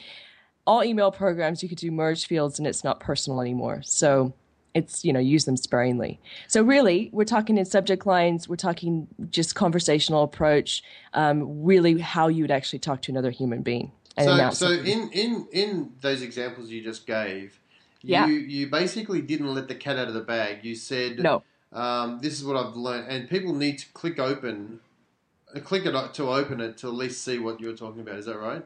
all 0.68 0.84
email 0.84 1.12
programs 1.12 1.63
you 1.63 1.70
could 1.70 1.78
do 1.78 1.92
merge 1.92 2.28
fields 2.28 2.60
and 2.60 2.68
it's 2.68 2.84
not 2.84 3.00
personal 3.00 3.39
anymore. 3.39 3.82
So 3.84 4.34
it's 4.74 5.04
you 5.04 5.12
know 5.12 5.20
use 5.20 5.46
them 5.46 5.58
sparingly 5.58 6.20
so 6.48 6.62
really 6.62 7.10
we're 7.12 7.24
talking 7.24 7.58
in 7.58 7.66
subject 7.66 8.06
lines 8.06 8.48
we're 8.48 8.56
talking 8.56 9.08
just 9.32 9.56
conversational 9.56 10.24
approach 10.24 10.84
um, 11.13 11.63
really 11.63 12.00
how 12.00 12.28
you 12.28 12.44
would 12.44 12.51
actually 12.51 12.80
talk 12.80 13.01
to 13.01 13.12
another 13.12 13.32
human 13.32 13.63
being 13.63 13.92
so, 14.26 14.50
so 14.52 14.72
in, 14.72 15.10
in, 15.12 15.48
in 15.52 15.94
those 16.02 16.22
examples 16.22 16.70
you 16.70 16.84
just 16.84 17.06
gave, 17.08 17.60
you, 18.02 18.14
yeah. 18.14 18.26
you 18.28 18.68
basically 18.68 19.22
didn't 19.22 19.54
let 19.54 19.68
the 19.68 19.76
cat 19.76 19.98
out 19.98 20.08
of 20.08 20.14
the 20.14 20.22
bag. 20.22 20.64
You 20.64 20.76
said, 20.76 21.20
no. 21.20 21.44
Um, 21.72 22.20
this 22.22 22.34
is 22.40 22.44
what 22.44 22.58
I've 22.58 22.76
learned. 22.76 23.08
And 23.10 23.30
people 23.30 23.54
need 23.54 23.78
to 23.80 23.86
click 23.94 24.20
open, 24.20 24.80
uh, 25.56 25.60
click 25.60 25.86
it 25.86 26.14
to 26.14 26.30
open 26.30 26.62
it 26.62 26.78
to 26.78 26.88
at 26.88 26.94
least 26.94 27.24
see 27.24 27.40
what 27.40 27.60
you're 27.60 27.76
talking 27.76 28.02
about. 28.02 28.16
Is 28.16 28.26
that 28.26 28.40
right? 28.40 28.66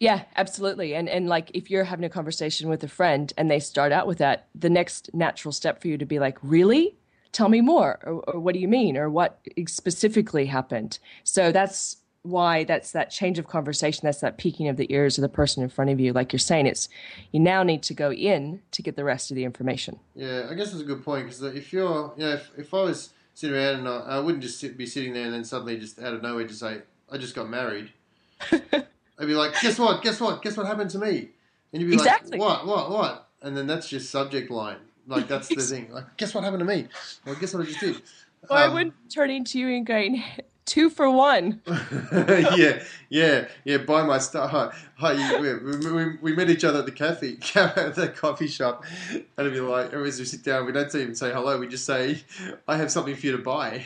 Yeah, 0.00 0.24
absolutely. 0.36 0.94
And 0.94 1.08
and 1.08 1.28
like 1.28 1.50
if 1.54 1.70
you're 1.70 1.84
having 1.84 2.04
a 2.04 2.10
conversation 2.10 2.68
with 2.68 2.84
a 2.84 2.88
friend 2.88 3.32
and 3.36 3.50
they 3.50 3.60
start 3.60 3.90
out 3.90 4.06
with 4.06 4.18
that, 4.18 4.48
the 4.54 4.70
next 4.70 5.10
natural 5.14 5.52
step 5.52 5.80
for 5.80 5.88
you 5.88 5.98
to 5.98 6.06
be 6.06 6.18
like, 6.18 6.38
really? 6.42 6.96
Tell 7.32 7.48
me 7.48 7.60
more, 7.60 7.98
or, 8.04 8.22
or 8.28 8.38
what 8.38 8.54
do 8.54 8.60
you 8.60 8.68
mean, 8.68 8.96
or 8.96 9.10
what 9.10 9.40
specifically 9.66 10.46
happened? 10.46 11.00
So 11.24 11.50
that's 11.50 11.96
why 12.24 12.64
that's 12.64 12.92
that 12.92 13.10
change 13.10 13.38
of 13.38 13.46
conversation 13.46 14.00
that's 14.02 14.20
that 14.20 14.38
peaking 14.38 14.66
of 14.66 14.78
the 14.78 14.90
ears 14.92 15.18
of 15.18 15.22
the 15.22 15.28
person 15.28 15.62
in 15.62 15.68
front 15.68 15.90
of 15.90 16.00
you. 16.00 16.12
Like 16.12 16.32
you're 16.32 16.40
saying 16.40 16.66
it's 16.66 16.88
you 17.32 17.38
now 17.38 17.62
need 17.62 17.82
to 17.84 17.94
go 17.94 18.10
in 18.10 18.62
to 18.72 18.82
get 18.82 18.96
the 18.96 19.04
rest 19.04 19.30
of 19.30 19.34
the 19.34 19.44
information. 19.44 20.00
Yeah 20.14 20.48
i 20.50 20.54
guess 20.54 20.70
that's 20.70 20.82
a 20.82 20.86
good 20.86 21.04
point 21.04 21.26
because 21.26 21.42
if 21.42 21.72
you're 21.72 22.12
you 22.16 22.24
know 22.24 22.32
if, 22.32 22.50
if 22.56 22.74
i 22.74 22.82
was 22.82 23.10
sitting 23.34 23.54
around 23.54 23.80
and 23.80 23.88
I, 23.88 23.98
I 23.98 24.18
wouldn't 24.20 24.42
just 24.42 24.58
sit, 24.58 24.78
be 24.78 24.86
sitting 24.86 25.12
there 25.12 25.24
and 25.24 25.34
then 25.34 25.44
suddenly 25.44 25.78
just 25.78 26.00
out 26.00 26.14
of 26.14 26.22
nowhere 26.22 26.46
just 26.46 26.60
say 26.60 26.82
i 27.10 27.18
just 27.18 27.34
got 27.34 27.48
married. 27.48 27.92
I'd 28.52 28.86
be 29.18 29.34
like 29.34 29.60
guess 29.60 29.78
what? 29.78 30.02
Guess 30.02 30.20
what? 30.20 30.42
Guess 30.42 30.56
what 30.56 30.66
happened 30.66 30.90
to 30.90 30.98
me? 30.98 31.28
And 31.72 31.82
you'd 31.82 31.88
be 31.88 31.94
exactly. 31.94 32.38
like 32.38 32.40
what? 32.40 32.66
What? 32.66 32.90
What? 32.90 33.28
And 33.42 33.56
then 33.56 33.66
that's 33.66 33.88
just 33.88 34.10
subject 34.10 34.50
line. 34.50 34.78
Like 35.06 35.28
that's 35.28 35.48
the 35.48 35.56
thing. 35.60 35.92
Like 35.92 36.16
guess 36.16 36.34
what 36.34 36.42
happened 36.42 36.60
to 36.60 36.64
me? 36.64 36.88
Well 37.26 37.34
guess 37.34 37.52
what 37.52 37.64
i 37.64 37.66
just 37.66 37.80
did? 37.80 38.00
Well, 38.48 38.62
um, 38.62 38.70
I 38.70 38.74
wouldn't 38.74 38.94
turn 39.10 39.30
into 39.30 39.58
you 39.58 39.68
and 39.68 39.86
going, 39.86 40.22
two 40.64 40.90
for 40.90 41.10
one. 41.10 41.60
yeah, 42.12 42.82
yeah, 43.08 43.48
yeah. 43.64 43.76
Buy 43.78 44.02
my 44.02 44.18
stuff. 44.18 44.50
Hi, 44.50 44.72
hi 44.96 45.40
we, 45.40 45.54
we, 45.54 46.16
we, 46.16 46.34
met 46.34 46.50
each 46.50 46.64
other 46.64 46.80
at 46.80 46.86
the 46.86 46.92
cafe, 46.92 47.36
at 47.54 47.94
the 47.94 48.08
coffee 48.08 48.48
shop, 48.48 48.84
and 49.12 49.24
it'd 49.38 49.52
be 49.52 49.60
like, 49.60 49.92
as 49.92 50.18
we 50.18 50.24
sit 50.24 50.42
down, 50.42 50.66
we 50.66 50.72
don't 50.72 50.94
even 50.94 51.14
say 51.14 51.32
hello. 51.32 51.58
We 51.58 51.68
just 51.68 51.84
say, 51.84 52.22
"I 52.66 52.76
have 52.76 52.90
something 52.90 53.14
for 53.14 53.26
you 53.26 53.32
to 53.32 53.42
buy." 53.42 53.84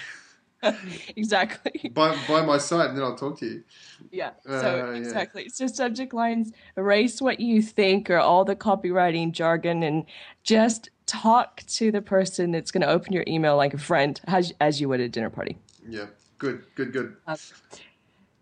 exactly. 1.17 1.89
Buy, 1.91 2.17
buy 2.27 2.43
my 2.45 2.59
site, 2.59 2.89
and 2.89 2.99
then 2.99 3.05
I'll 3.05 3.17
talk 3.17 3.39
to 3.41 3.47
you. 3.47 3.63
Yeah. 4.11 4.31
So 4.45 4.89
uh, 4.89 4.91
exactly. 4.93 5.43
Yeah. 5.45 5.49
So 5.53 5.67
subject 5.69 6.13
lines 6.13 6.53
erase 6.77 7.21
what 7.21 7.39
you 7.39 7.63
think 7.63 8.11
or 8.11 8.19
all 8.19 8.45
the 8.45 8.57
copywriting 8.57 9.33
jargon, 9.33 9.83
and 9.83 10.05
just 10.43 10.91
talk 11.07 11.63
to 11.67 11.91
the 11.91 12.03
person 12.03 12.51
that's 12.51 12.71
going 12.71 12.83
to 12.83 12.89
open 12.89 13.13
your 13.13 13.25
email 13.27 13.57
like 13.57 13.75
a 13.75 13.79
friend, 13.79 14.21
as 14.27 14.53
as 14.61 14.81
you 14.81 14.89
would 14.89 15.01
at 15.01 15.07
a 15.07 15.09
dinner 15.09 15.31
party. 15.31 15.59
Yeah. 15.89 16.07
Good, 16.39 16.65
good, 16.75 16.93
good. 16.93 17.17
Uh, 17.27 17.37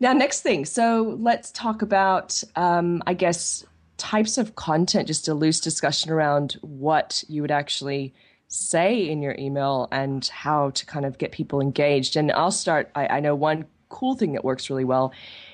now, 0.00 0.12
next 0.12 0.42
thing. 0.42 0.64
So 0.64 1.16
let's 1.18 1.50
talk 1.50 1.82
about, 1.82 2.42
um, 2.54 3.02
I 3.06 3.14
guess, 3.14 3.64
types 3.96 4.36
of 4.36 4.54
content, 4.54 5.06
just 5.06 5.28
a 5.28 5.34
loose 5.34 5.60
discussion 5.60 6.10
around 6.10 6.58
what 6.60 7.24
you 7.28 7.40
would 7.42 7.50
actually 7.50 8.14
say 8.48 9.08
in 9.08 9.22
your 9.22 9.34
email 9.38 9.88
and 9.90 10.26
how 10.26 10.70
to 10.70 10.86
kind 10.86 11.06
of 11.06 11.18
get 11.18 11.32
people 11.32 11.60
engaged. 11.60 12.16
And 12.16 12.30
I'll 12.32 12.50
start, 12.50 12.90
I, 12.94 13.06
I 13.06 13.20
know 13.20 13.34
one 13.34 13.64
cool 13.88 14.14
thing 14.14 14.32
that 14.32 14.44
works 14.44 14.68
really 14.68 14.84
well 14.84 15.12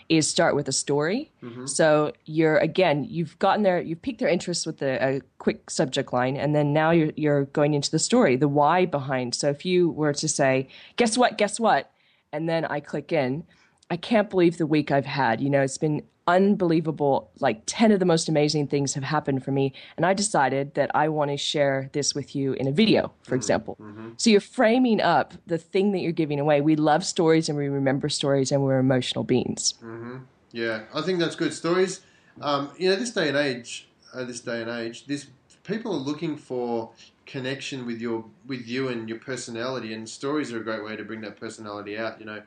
is 0.08 0.28
start 0.28 0.54
with 0.54 0.68
a 0.68 0.72
story. 0.72 1.30
Mm-hmm. 1.42 1.66
So 1.66 2.12
you're 2.24 2.58
again, 2.58 3.04
you've 3.04 3.38
gotten 3.38 3.62
there, 3.62 3.80
you've 3.80 4.02
piqued 4.02 4.18
their 4.18 4.28
interest 4.28 4.66
with 4.66 4.82
a, 4.82 5.16
a, 5.16 5.20
quick 5.38 5.70
subject 5.70 6.12
line, 6.12 6.36
and 6.36 6.54
then 6.54 6.72
now 6.72 6.90
you're 6.90 7.12
you're 7.16 7.44
going 7.46 7.74
into 7.74 7.90
the 7.90 7.98
story, 7.98 8.36
the 8.36 8.48
why 8.48 8.84
behind. 8.84 9.34
So 9.34 9.48
if 9.48 9.64
you 9.64 9.90
were 9.90 10.12
to 10.12 10.28
say, 10.28 10.68
"Guess 10.96 11.16
what? 11.16 11.38
Guess 11.38 11.58
what?" 11.58 11.91
And 12.32 12.48
then 12.48 12.64
I 12.64 12.80
click 12.80 13.12
in. 13.12 13.44
I 13.90 13.96
can't 13.96 14.30
believe 14.30 14.58
the 14.58 14.66
week 14.66 14.90
I've 14.90 15.06
had. 15.06 15.40
You 15.40 15.50
know, 15.50 15.60
it's 15.60 15.78
been 15.78 16.02
unbelievable. 16.26 17.30
Like 17.40 17.62
10 17.66 17.92
of 17.92 17.98
the 17.98 18.06
most 18.06 18.28
amazing 18.28 18.68
things 18.68 18.94
have 18.94 19.04
happened 19.04 19.44
for 19.44 19.50
me. 19.50 19.72
And 19.96 20.06
I 20.06 20.14
decided 20.14 20.74
that 20.74 20.90
I 20.94 21.08
want 21.08 21.30
to 21.30 21.36
share 21.36 21.90
this 21.92 22.14
with 22.14 22.34
you 22.34 22.52
in 22.54 22.66
a 22.66 22.72
video, 22.72 23.12
for 23.22 23.30
mm-hmm. 23.30 23.34
example. 23.34 23.76
Mm-hmm. 23.80 24.10
So 24.16 24.30
you're 24.30 24.40
framing 24.40 25.00
up 25.00 25.34
the 25.46 25.58
thing 25.58 25.92
that 25.92 25.98
you're 25.98 26.12
giving 26.12 26.40
away. 26.40 26.60
We 26.60 26.76
love 26.76 27.04
stories 27.04 27.48
and 27.48 27.58
we 27.58 27.68
remember 27.68 28.08
stories 28.08 28.52
and 28.52 28.62
we're 28.62 28.78
emotional 28.78 29.24
beings. 29.24 29.74
Mm-hmm. 29.82 30.18
Yeah, 30.52 30.82
I 30.94 31.00
think 31.00 31.18
that's 31.18 31.36
good. 31.36 31.54
Stories, 31.54 32.00
um, 32.40 32.70
you 32.76 32.88
know, 32.90 32.96
this 32.96 33.10
day 33.10 33.28
and 33.28 33.36
age, 33.36 33.88
uh, 34.14 34.24
this 34.24 34.40
day 34.40 34.60
and 34.60 34.70
age, 34.70 35.06
this 35.06 35.26
people 35.64 35.92
are 35.92 35.98
looking 35.98 36.36
for 36.36 36.90
connection 37.26 37.86
with 37.86 38.00
your 38.00 38.24
with 38.46 38.66
you 38.66 38.88
and 38.88 39.08
your 39.08 39.18
personality, 39.18 39.94
and 39.94 40.08
stories 40.08 40.52
are 40.52 40.60
a 40.60 40.64
great 40.64 40.84
way 40.84 40.96
to 40.96 41.04
bring 41.04 41.20
that 41.22 41.38
personality 41.38 41.98
out. 41.98 42.20
You 42.20 42.26
know, 42.26 42.42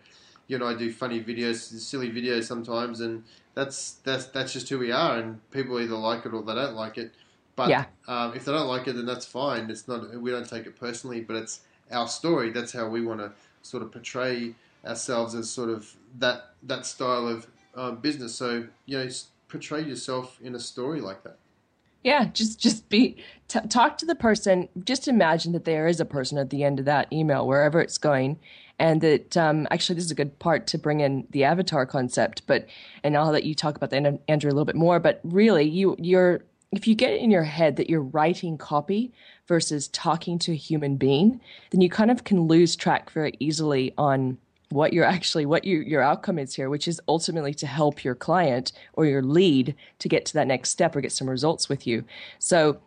you 0.48 0.56
and 0.56 0.66
I 0.66 0.76
do 0.76 0.92
funny 0.92 1.24
videos, 1.24 1.58
silly 1.80 2.12
videos 2.12 2.44
sometimes, 2.44 3.02
and 3.02 3.24
that's 3.54 3.94
that's 4.04 4.26
that's 4.28 4.54
just 4.54 4.70
who 4.70 4.80
we 4.80 4.92
are. 4.92 5.18
And 5.18 5.40
people 5.52 5.80
either 5.80 5.96
like 5.96 6.26
it 6.26 6.34
or 6.34 6.44
they 6.44 6.56
don't 6.56 6.76
like 6.76 6.98
it. 6.98 7.14
But 7.56 7.70
yeah. 7.70 7.86
um, 8.08 8.34
if 8.36 8.46
they 8.46 8.52
don't 8.52 8.68
like 8.68 8.88
it, 8.88 8.94
then 8.94 9.06
that's 9.06 9.26
fine. 9.26 9.70
It's 9.70 9.88
not 9.88 10.14
we 10.20 10.32
don't 10.32 10.48
take 10.48 10.66
it 10.66 10.78
personally, 10.78 11.22
but 11.22 11.38
it's 11.38 11.62
our 11.92 12.08
story. 12.08 12.52
That's 12.52 12.74
how 12.74 12.88
we 12.88 13.02
want 13.02 13.22
to 13.22 13.32
sort 13.62 13.82
of 13.82 13.92
portray 13.92 14.56
ourselves 14.86 15.34
as 15.36 15.50
sort 15.50 15.70
of 15.70 15.96
that 16.20 16.54
that 16.64 16.86
style 16.86 17.28
of 17.28 17.48
uh, 17.76 17.92
business. 17.92 18.36
So 18.36 18.68
you 18.86 18.98
know, 18.98 19.10
portray 19.48 19.84
yourself 19.84 20.38
in 20.44 20.54
a 20.56 20.60
story 20.60 21.00
like 21.00 21.24
that. 21.24 21.38
Yeah, 22.06 22.26
just 22.26 22.60
just 22.60 22.88
be 22.88 23.18
t- 23.48 23.68
talk 23.68 23.98
to 23.98 24.06
the 24.06 24.14
person. 24.14 24.70
Just 24.84 25.08
imagine 25.08 25.54
that 25.54 25.66
there 25.66 25.88
is 25.88 26.00
a 26.00 26.06
person 26.06 26.38
at 26.38 26.52
the 26.52 26.64
end 26.64 26.78
of 26.78 26.86
that 26.86 27.12
email, 27.12 27.48
wherever 27.48 27.82
it's 27.82 27.98
going, 27.98 28.38
and 28.78 29.02
that 29.02 29.36
um, 29.36 29.68
actually 29.72 29.96
this 29.96 30.06
is 30.06 30.12
a 30.12 30.16
good 30.16 30.38
part 30.38 30.68
to 30.68 30.78
bring 30.78 31.00
in 31.00 31.26
the 31.32 31.44
avatar 31.44 31.84
concept. 31.88 32.44
But 32.46 32.68
and 33.04 33.18
I'll 33.18 33.32
let 33.32 33.44
you 33.44 33.56
talk 33.56 33.76
about 33.76 33.90
that, 33.90 34.20
Andrew, 34.28 34.52
a 34.52 34.54
little 34.54 34.66
bit 34.66 34.76
more. 34.76 35.00
But 35.00 35.20
really, 35.24 35.64
you 35.64 35.96
you're 35.98 36.44
if 36.72 36.88
you 36.88 36.94
get 36.94 37.14
in 37.14 37.32
your 37.32 37.44
head 37.44 37.76
that 37.78 37.90
you're 37.90 38.04
writing 38.04 38.60
copy 38.60 39.12
versus 39.48 39.88
talking 39.88 40.38
to 40.38 40.52
a 40.52 40.56
human 40.56 40.98
being, 40.98 41.42
then 41.72 41.82
you 41.82 41.90
kind 41.90 42.12
of 42.12 42.24
can 42.24 42.42
lose 42.42 42.76
track 42.76 43.10
very 43.10 43.34
easily 43.40 43.96
on 43.98 44.38
what 44.70 44.94
you're 44.94 45.06
actually 45.06 45.46
what 45.46 45.64
you, 45.64 45.80
your 45.80 46.02
outcome 46.02 46.40
is 46.40 46.56
here 46.56 46.70
which 46.70 46.88
is 46.88 47.00
ultimately 47.08 47.54
to 47.54 47.68
help 47.68 48.04
your 48.04 48.16
client 48.16 48.72
or 48.94 49.06
your 49.06 49.22
lead 49.22 49.76
to 50.00 50.10
get 50.10 50.26
to 50.26 50.34
that 50.34 50.48
next 50.48 50.70
step 50.70 50.96
or 50.96 51.02
get 51.02 51.12
some 51.12 51.30
results 51.30 51.70
with 51.70 51.86
you 51.86 52.04
so 52.40 52.80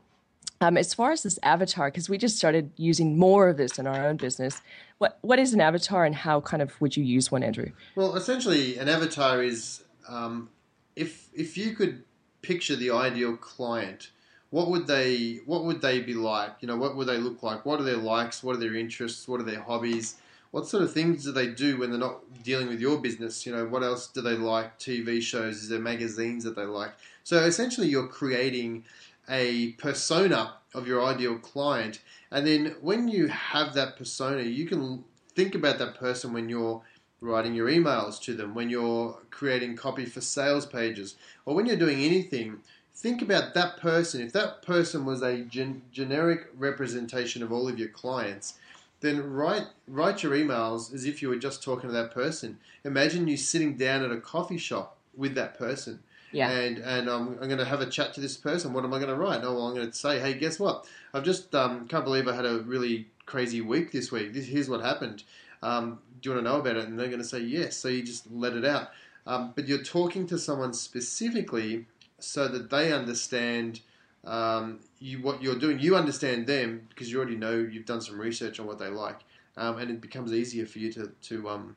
um, 0.60 0.76
as 0.76 0.92
far 0.92 1.12
as 1.12 1.22
this 1.22 1.38
avatar 1.44 1.88
because 1.88 2.08
we 2.08 2.18
just 2.18 2.36
started 2.36 2.70
using 2.76 3.16
more 3.16 3.48
of 3.48 3.56
this 3.56 3.78
in 3.78 3.86
our 3.86 4.06
own 4.06 4.16
business 4.16 4.60
what 4.98 5.18
what 5.20 5.38
is 5.38 5.54
an 5.54 5.60
avatar 5.60 6.04
and 6.04 6.14
how 6.14 6.40
kind 6.40 6.62
of 6.62 6.80
would 6.80 6.96
you 6.96 7.04
use 7.04 7.30
one 7.30 7.42
andrew 7.42 7.70
well 7.94 8.16
essentially 8.16 8.76
an 8.78 8.88
avatar 8.88 9.42
is 9.42 9.84
um, 10.08 10.48
if 10.96 11.28
if 11.34 11.56
you 11.56 11.74
could 11.74 12.02
picture 12.42 12.76
the 12.76 12.90
ideal 12.90 13.36
client, 13.36 14.10
what 14.50 14.68
would 14.70 14.86
they 14.86 15.40
what 15.46 15.64
would 15.64 15.80
they 15.80 16.00
be 16.00 16.14
like? 16.14 16.54
You 16.60 16.68
know, 16.68 16.76
what 16.76 16.96
would 16.96 17.06
they 17.06 17.18
look 17.18 17.42
like? 17.42 17.64
What 17.64 17.80
are 17.80 17.84
their 17.84 17.96
likes? 17.96 18.42
What 18.42 18.56
are 18.56 18.58
their 18.58 18.74
interests? 18.74 19.28
What 19.28 19.40
are 19.40 19.44
their 19.44 19.60
hobbies? 19.60 20.16
What 20.50 20.66
sort 20.66 20.82
of 20.82 20.92
things 20.92 21.24
do 21.24 21.32
they 21.32 21.48
do 21.48 21.78
when 21.78 21.90
they're 21.90 21.98
not 21.98 22.42
dealing 22.42 22.68
with 22.68 22.80
your 22.80 22.98
business? 22.98 23.44
You 23.44 23.54
know, 23.54 23.66
what 23.66 23.82
else 23.82 24.06
do 24.06 24.22
they 24.22 24.34
like? 24.34 24.78
TV 24.78 25.20
shows? 25.20 25.56
Is 25.62 25.68
there 25.68 25.78
magazines 25.78 26.44
that 26.44 26.56
they 26.56 26.64
like? 26.64 26.92
So 27.24 27.44
essentially, 27.44 27.88
you're 27.88 28.08
creating 28.08 28.84
a 29.28 29.72
persona 29.72 30.54
of 30.74 30.86
your 30.86 31.04
ideal 31.04 31.38
client, 31.38 32.00
and 32.30 32.46
then 32.46 32.76
when 32.80 33.08
you 33.08 33.28
have 33.28 33.74
that 33.74 33.96
persona, 33.96 34.42
you 34.42 34.66
can 34.66 35.04
think 35.34 35.54
about 35.54 35.78
that 35.78 35.96
person 35.96 36.32
when 36.32 36.48
you're 36.48 36.80
writing 37.20 37.54
your 37.54 37.68
emails 37.68 38.20
to 38.22 38.34
them, 38.34 38.54
when 38.54 38.70
you're 38.70 39.18
creating 39.30 39.76
copy 39.76 40.06
for 40.06 40.20
sales 40.20 40.64
pages, 40.64 41.16
or 41.44 41.54
when 41.54 41.66
you're 41.66 41.76
doing 41.76 42.00
anything 42.00 42.60
think 42.98 43.22
about 43.22 43.54
that 43.54 43.76
person. 43.76 44.20
If 44.20 44.32
that 44.32 44.62
person 44.62 45.04
was 45.04 45.22
a 45.22 45.42
gen- 45.42 45.82
generic 45.92 46.48
representation 46.56 47.42
of 47.42 47.52
all 47.52 47.68
of 47.68 47.78
your 47.78 47.88
clients, 47.88 48.54
then 49.00 49.32
write 49.32 49.66
write 49.86 50.22
your 50.22 50.32
emails 50.32 50.92
as 50.92 51.04
if 51.04 51.22
you 51.22 51.28
were 51.28 51.36
just 51.36 51.62
talking 51.62 51.88
to 51.88 51.94
that 51.94 52.12
person. 52.12 52.58
Imagine 52.84 53.28
you 53.28 53.36
sitting 53.36 53.76
down 53.76 54.02
at 54.02 54.10
a 54.10 54.20
coffee 54.20 54.58
shop 54.58 54.96
with 55.16 55.34
that 55.34 55.58
person. 55.58 56.00
Yeah. 56.32 56.50
And 56.50 56.78
and 56.78 57.08
um, 57.08 57.38
I'm 57.40 57.48
going 57.48 57.58
to 57.58 57.64
have 57.64 57.80
a 57.80 57.86
chat 57.86 58.14
to 58.14 58.20
this 58.20 58.36
person. 58.36 58.72
What 58.72 58.84
am 58.84 58.92
I 58.92 58.98
going 58.98 59.10
to 59.10 59.16
write? 59.16 59.40
Oh, 59.42 59.54
well, 59.54 59.68
I'm 59.68 59.74
going 59.74 59.90
to 59.90 59.96
say, 59.96 60.18
hey, 60.20 60.34
guess 60.34 60.58
what? 60.58 60.86
I've 61.14 61.24
just 61.24 61.54
um, 61.54 61.88
can't 61.88 62.04
believe 62.04 62.28
I 62.28 62.34
had 62.34 62.44
a 62.44 62.60
really 62.60 63.06
crazy 63.24 63.60
week 63.60 63.92
this 63.92 64.12
week. 64.12 64.34
This, 64.34 64.46
here's 64.46 64.68
what 64.68 64.80
happened. 64.82 65.22
Um, 65.62 66.00
do 66.20 66.28
you 66.28 66.34
want 66.34 66.46
to 66.46 66.50
know 66.50 66.60
about 66.60 66.76
it? 66.76 66.86
And 66.86 66.98
they're 66.98 67.08
going 67.08 67.22
to 67.22 67.24
say 67.28 67.40
yes. 67.40 67.76
So 67.76 67.88
you 67.88 68.02
just 68.02 68.30
let 68.30 68.54
it 68.54 68.64
out. 68.64 68.90
Um, 69.26 69.52
but 69.54 69.68
you're 69.68 69.82
talking 69.82 70.26
to 70.28 70.38
someone 70.38 70.72
specifically 70.72 71.86
so 72.18 72.48
that 72.48 72.70
they 72.70 72.92
understand 72.92 73.80
um, 74.24 74.80
you 74.98 75.22
what 75.22 75.42
you're 75.42 75.58
doing. 75.58 75.78
You 75.78 75.96
understand 75.96 76.46
them 76.46 76.86
because 76.88 77.10
you 77.10 77.18
already 77.18 77.36
know 77.36 77.54
you've 77.54 77.86
done 77.86 78.00
some 78.00 78.20
research 78.20 78.60
on 78.60 78.66
what 78.66 78.78
they 78.78 78.88
like, 78.88 79.20
um, 79.56 79.78
and 79.78 79.90
it 79.90 80.00
becomes 80.00 80.32
easier 80.32 80.66
for 80.66 80.78
you 80.78 80.92
to 80.92 81.12
to 81.22 81.48
um, 81.48 81.76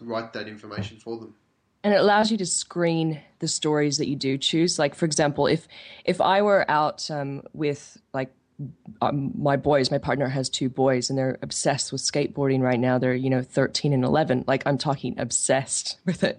write 0.00 0.32
that 0.32 0.48
information 0.48 0.98
for 0.98 1.18
them. 1.18 1.34
And 1.84 1.92
it 1.92 2.00
allows 2.00 2.30
you 2.30 2.36
to 2.36 2.46
screen 2.46 3.20
the 3.40 3.48
stories 3.48 3.98
that 3.98 4.06
you 4.06 4.14
do 4.14 4.38
choose. 4.38 4.78
Like 4.78 4.94
for 4.94 5.04
example, 5.04 5.46
if 5.46 5.66
if 6.04 6.20
I 6.20 6.42
were 6.42 6.70
out 6.70 7.10
um, 7.10 7.42
with 7.52 7.98
like 8.12 8.32
um, 9.00 9.32
my 9.36 9.56
boys, 9.56 9.90
my 9.90 9.98
partner 9.98 10.28
has 10.28 10.48
two 10.48 10.68
boys, 10.68 11.10
and 11.10 11.18
they're 11.18 11.38
obsessed 11.42 11.90
with 11.90 12.00
skateboarding 12.00 12.60
right 12.60 12.78
now. 12.78 12.98
They're 12.98 13.14
you 13.14 13.30
know 13.30 13.42
13 13.42 13.92
and 13.92 14.04
11. 14.04 14.44
Like 14.46 14.62
I'm 14.66 14.78
talking 14.78 15.18
obsessed 15.18 15.98
with 16.06 16.22
it. 16.22 16.38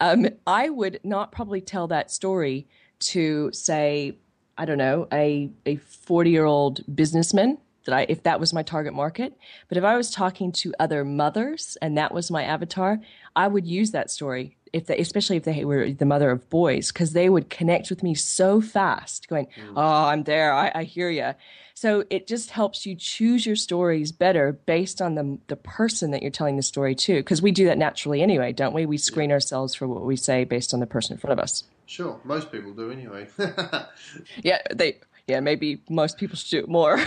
Um, 0.00 0.28
I 0.46 0.68
would 0.68 1.00
not 1.04 1.32
probably 1.32 1.60
tell 1.60 1.86
that 1.88 2.10
story 2.10 2.66
to 3.00 3.50
say 3.52 4.16
I 4.58 4.64
don't 4.64 4.78
know 4.78 5.08
a 5.12 5.50
a 5.66 5.76
40 5.76 6.30
year 6.30 6.44
old 6.44 6.80
businessman 6.94 7.58
that 7.84 7.94
I 7.94 8.06
if 8.08 8.22
that 8.24 8.40
was 8.40 8.52
my 8.52 8.62
target 8.62 8.94
market. 8.94 9.36
But 9.68 9.78
if 9.78 9.84
I 9.84 9.96
was 9.96 10.10
talking 10.10 10.52
to 10.52 10.74
other 10.78 11.04
mothers 11.04 11.76
and 11.82 11.96
that 11.98 12.14
was 12.14 12.30
my 12.30 12.44
avatar, 12.44 13.00
I 13.34 13.48
would 13.48 13.66
use 13.66 13.90
that 13.92 14.10
story 14.10 14.56
if 14.72 14.86
they, 14.86 14.96
especially 14.98 15.36
if 15.36 15.44
they 15.44 15.64
were 15.64 15.92
the 15.92 16.06
mother 16.06 16.30
of 16.30 16.48
boys, 16.48 16.90
because 16.92 17.12
they 17.12 17.28
would 17.28 17.50
connect 17.50 17.90
with 17.90 18.02
me 18.02 18.14
so 18.14 18.60
fast, 18.60 19.28
going, 19.28 19.46
mm. 19.46 19.72
"Oh, 19.76 20.06
I'm 20.06 20.24
there. 20.24 20.52
I, 20.52 20.72
I 20.74 20.84
hear 20.84 21.10
you." 21.10 21.34
So 21.74 22.04
it 22.10 22.26
just 22.26 22.50
helps 22.50 22.86
you 22.86 22.94
choose 22.94 23.44
your 23.44 23.56
stories 23.56 24.12
better 24.12 24.52
based 24.52 25.02
on 25.02 25.14
the 25.14 25.38
the 25.48 25.56
person 25.56 26.10
that 26.12 26.22
you're 26.22 26.30
telling 26.30 26.56
the 26.56 26.62
story 26.62 26.94
to, 26.94 27.16
because 27.16 27.42
we 27.42 27.52
do 27.52 27.66
that 27.66 27.78
naturally 27.78 28.22
anyway, 28.22 28.52
don't 28.52 28.74
we? 28.74 28.86
We 28.86 28.98
screen 28.98 29.30
ourselves 29.30 29.74
for 29.74 29.86
what 29.86 30.04
we 30.04 30.16
say 30.16 30.44
based 30.44 30.72
on 30.72 30.80
the 30.80 30.86
person 30.86 31.14
in 31.14 31.18
front 31.18 31.32
of 31.32 31.38
us. 31.38 31.64
Sure, 31.92 32.18
most 32.24 32.50
people 32.50 32.72
do 32.72 32.90
anyway. 32.90 33.28
yeah, 34.42 34.62
they. 34.74 34.98
Yeah, 35.28 35.40
maybe 35.40 35.82
most 35.90 36.16
people 36.16 36.36
should 36.36 36.50
do 36.50 36.58
it 36.60 36.68
more. 36.68 36.96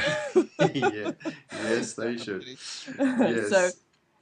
yeah, 0.74 1.12
yes, 1.52 1.94
they 1.94 2.16
should. 2.18 2.46
Yes. 2.46 3.50
So 3.50 3.70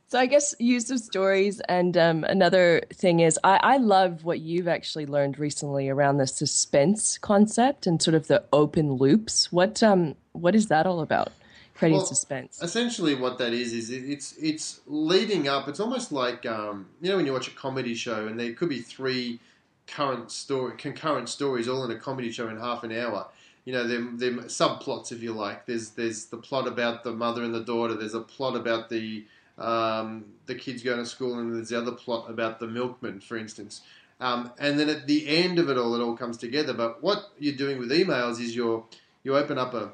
so 0.07 0.19
I 0.19 0.25
guess 0.25 0.55
use 0.59 0.89
of 0.89 1.01
stories, 1.01 1.59
and 1.67 1.97
um, 1.97 2.23
another 2.23 2.81
thing 2.93 3.19
is 3.19 3.37
I, 3.43 3.59
I, 3.61 3.77
love 3.77 4.23
what 4.23 4.39
you've 4.39 4.69
actually 4.69 5.05
learned 5.05 5.37
recently 5.37 5.89
around 5.89 6.17
the 6.17 6.27
suspense 6.27 7.17
concept 7.17 7.85
and 7.85 8.01
sort 8.01 8.15
of 8.15 8.27
the 8.27 8.43
open 8.53 8.93
loops. 8.93 9.51
What 9.51 9.83
um 9.83 10.15
what 10.31 10.55
is 10.55 10.67
that 10.67 10.87
all 10.87 11.01
about? 11.01 11.33
Creating 11.75 11.97
well, 11.97 12.05
suspense. 12.05 12.61
Essentially, 12.63 13.15
what 13.15 13.37
that 13.39 13.51
is 13.51 13.73
is 13.73 13.89
it's 13.89 14.37
it's 14.37 14.79
leading 14.87 15.49
up. 15.49 15.67
It's 15.67 15.81
almost 15.81 16.13
like 16.13 16.45
um, 16.45 16.87
you 17.01 17.09
know 17.09 17.17
when 17.17 17.25
you 17.25 17.33
watch 17.33 17.49
a 17.49 17.55
comedy 17.55 17.95
show 17.95 18.27
and 18.27 18.39
there 18.39 18.53
could 18.53 18.69
be 18.69 18.79
three 18.79 19.39
current 19.87 20.31
story 20.31 20.73
concurrent 20.77 21.29
stories 21.29 21.67
all 21.67 21.83
in 21.83 21.91
a 21.91 21.99
comedy 21.99 22.31
show 22.31 22.47
in 22.47 22.57
half 22.57 22.83
an 22.83 22.91
hour 22.91 23.27
you 23.65 23.71
know, 23.71 23.87
them 23.87 24.17
them 24.17 24.39
subplots, 24.41 25.11
if 25.11 25.21
you 25.21 25.33
like. 25.33 25.65
There's 25.65 25.91
there's 25.91 26.25
the 26.25 26.37
plot 26.37 26.67
about 26.67 27.03
the 27.03 27.11
mother 27.11 27.43
and 27.43 27.53
the 27.53 27.63
daughter. 27.63 27.93
There's 27.93 28.13
a 28.13 28.21
plot 28.21 28.55
about 28.55 28.89
the 28.89 29.25
um, 29.57 30.25
the 30.47 30.55
kids 30.55 30.83
going 30.83 30.99
to 30.99 31.05
school, 31.05 31.39
and 31.39 31.55
there's 31.55 31.69
the 31.69 31.77
other 31.77 31.93
plot 31.93 32.29
about 32.29 32.59
the 32.59 32.67
milkman, 32.67 33.21
for 33.21 33.37
instance. 33.37 33.81
Um, 34.19 34.51
and 34.59 34.79
then 34.79 34.89
at 34.89 35.07
the 35.07 35.27
end 35.27 35.59
of 35.59 35.69
it 35.69 35.77
all, 35.77 35.95
it 35.95 36.01
all 36.01 36.15
comes 36.15 36.37
together. 36.37 36.73
But 36.73 37.01
what 37.01 37.31
you're 37.39 37.55
doing 37.55 37.79
with 37.79 37.91
emails 37.91 38.39
is 38.41 38.55
you're 38.55 38.83
you 39.23 39.35
open 39.35 39.57
up 39.57 39.73
a 39.73 39.91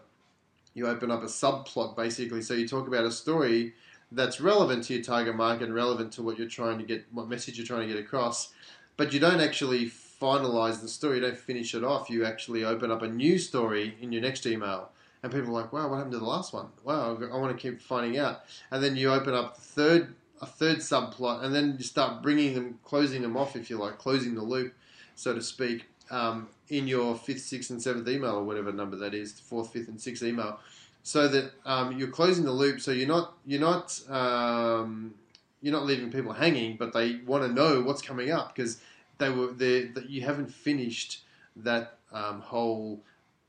you 0.74 0.88
open 0.88 1.12
up 1.12 1.22
a 1.22 1.28
subplot 1.28 1.96
basically. 1.96 2.42
So 2.42 2.56
you 2.56 2.68
talk 2.68 2.88
about 2.88 3.06
a 3.06 3.12
story 3.12 3.74
that's 4.12 4.42
relevant 4.42 4.84
to 4.86 4.96
your 4.96 5.04
target 5.04 5.36
market 5.36 5.66
and 5.66 5.76
relevant 5.76 6.12
to 6.14 6.24
what 6.24 6.40
you're 6.40 6.48
trying 6.48 6.80
to 6.80 6.84
get, 6.84 7.06
what 7.12 7.30
message 7.30 7.58
you're 7.60 7.68
trying 7.68 7.88
to 7.88 7.94
get 7.94 8.04
across. 8.04 8.52
But 9.00 9.14
you 9.14 9.22
don't 9.22 9.40
actually 9.40 9.86
finalize 9.86 10.82
the 10.82 10.90
story. 10.90 11.16
You 11.16 11.22
don't 11.22 11.38
finish 11.38 11.74
it 11.74 11.86
off. 11.86 12.10
You 12.10 12.26
actually 12.26 12.66
open 12.66 12.92
up 12.92 13.02
a 13.02 13.08
new 13.08 13.38
story 13.40 13.96
in 14.02 14.12
your 14.12 14.22
next 14.22 14.46
email 14.46 14.90
and 15.24 15.32
people 15.32 15.50
are 15.50 15.62
like, 15.62 15.72
"Wow, 15.72 15.88
what 15.88 15.96
happened 15.96 16.12
to 16.14 16.20
the 16.20 16.26
last 16.26 16.52
one? 16.52 16.68
Wow, 16.84 17.18
I 17.18 17.38
want 17.38 17.58
to 17.58 17.62
keep 17.62 17.82
finding 17.82 18.18
out." 18.18 18.42
And 18.72 18.84
then 18.84 18.98
you 18.98 19.12
open 19.12 19.34
up 19.34 19.56
the 19.56 19.62
third 19.62 20.16
a 20.42 20.46
third 20.46 20.80
subplot, 20.80 21.46
and 21.46 21.56
then 21.56 21.76
you 21.78 21.86
start 21.86 22.22
bringing 22.22 22.54
them, 22.54 22.80
closing 22.84 23.22
them 23.22 23.38
off, 23.38 23.56
if 23.56 23.70
you 23.70 23.78
like, 23.78 23.98
closing 23.98 24.36
the 24.36 24.44
loop, 24.44 24.74
so 25.16 25.34
to 25.34 25.42
speak, 25.42 25.86
um, 26.12 26.48
in 26.70 26.86
your 26.86 27.16
fifth, 27.16 27.42
sixth, 27.42 27.70
and 27.70 27.82
seventh 27.82 28.08
email, 28.08 28.36
or 28.36 28.44
whatever 28.44 28.72
number 28.72 28.96
that 28.98 29.14
is, 29.14 29.34
the 29.34 29.42
fourth, 29.42 29.72
fifth, 29.74 29.88
and 29.88 30.00
sixth 30.00 30.24
email, 30.24 30.60
so 31.04 31.30
that 31.30 31.52
um, 31.66 31.98
you're 31.98 32.10
closing 32.10 32.44
the 32.44 32.52
loop. 32.52 32.82
So 32.82 32.92
you're 32.92 33.08
not 33.08 33.34
you're 33.46 33.62
not 33.62 33.98
um, 34.10 35.14
you're 35.62 35.74
not 35.74 35.86
leaving 35.86 36.12
people 36.12 36.34
hanging, 36.34 36.78
but 36.78 36.94
they 36.94 37.20
want 37.26 37.44
to 37.44 37.52
know 37.52 37.82
what's 37.82 38.02
coming 38.02 38.32
up 38.32 38.56
because 38.56 38.82
they 39.20 39.30
were 39.30 39.52
they 39.52 39.92
you 40.08 40.22
haven't 40.22 40.52
finished 40.52 41.24
that 41.56 42.00
um, 42.12 42.42
whole 42.42 43.04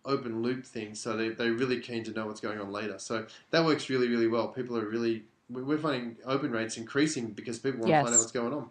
open 0.04 0.42
loop 0.42 0.64
thing, 0.66 0.94
so 0.94 1.16
they, 1.16 1.30
they're 1.30 1.52
really 1.52 1.80
keen 1.80 2.04
to 2.04 2.12
know 2.12 2.26
what's 2.26 2.40
going 2.40 2.60
on 2.60 2.72
later. 2.72 2.98
So 2.98 3.26
that 3.50 3.64
works 3.64 3.88
really, 3.88 4.08
really 4.08 4.26
well. 4.26 4.48
People 4.48 4.76
are 4.78 4.88
really, 4.88 5.24
we're 5.48 5.78
finding 5.78 6.16
open 6.24 6.50
rates 6.50 6.76
increasing 6.76 7.28
because 7.28 7.58
people 7.58 7.80
want 7.80 7.90
yes. 7.90 8.00
to 8.00 8.04
find 8.04 8.14
out 8.14 8.18
what's 8.20 8.32
going 8.32 8.52
on. 8.52 8.70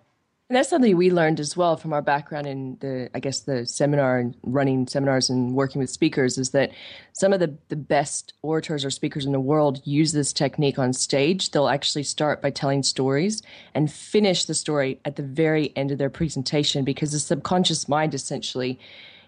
And 0.49 0.55
that's 0.55 0.69
something 0.69 0.97
we 0.97 1.11
learned 1.11 1.39
as 1.39 1.55
well 1.55 1.77
from 1.77 1.93
our 1.93 2.01
background 2.01 2.47
in 2.47 2.75
the, 2.79 3.07
I 3.13 3.19
guess, 3.19 3.41
the 3.41 3.67
seminar 3.67 4.17
and 4.17 4.35
running 4.41 4.87
seminars 4.87 5.29
and 5.29 5.53
working 5.53 5.77
with 5.79 5.91
speakers 5.91 6.39
is 6.39 6.49
that 6.51 6.71
some 7.13 7.33
of 7.33 7.39
the, 7.39 7.55
the 7.67 7.75
best 7.75 8.33
orators 8.41 8.83
or 8.83 8.89
speakers 8.89 9.27
in 9.27 9.31
the 9.31 9.39
world 9.39 9.79
use 9.85 10.11
this 10.11 10.33
technique 10.33 10.79
on 10.79 10.91
stage. 10.91 11.51
They'll 11.51 11.69
actually 11.69 12.01
start 12.01 12.41
by 12.41 12.49
telling 12.49 12.81
stories 12.81 13.43
and 13.75 13.91
finish 13.91 14.45
the 14.45 14.55
story 14.55 14.99
at 15.05 15.17
the 15.17 15.23
very 15.23 15.71
end 15.75 15.91
of 15.91 15.99
their 15.99 16.09
presentation 16.09 16.83
because 16.83 17.11
the 17.11 17.19
subconscious 17.19 17.87
mind 17.87 18.15
essentially, 18.15 18.79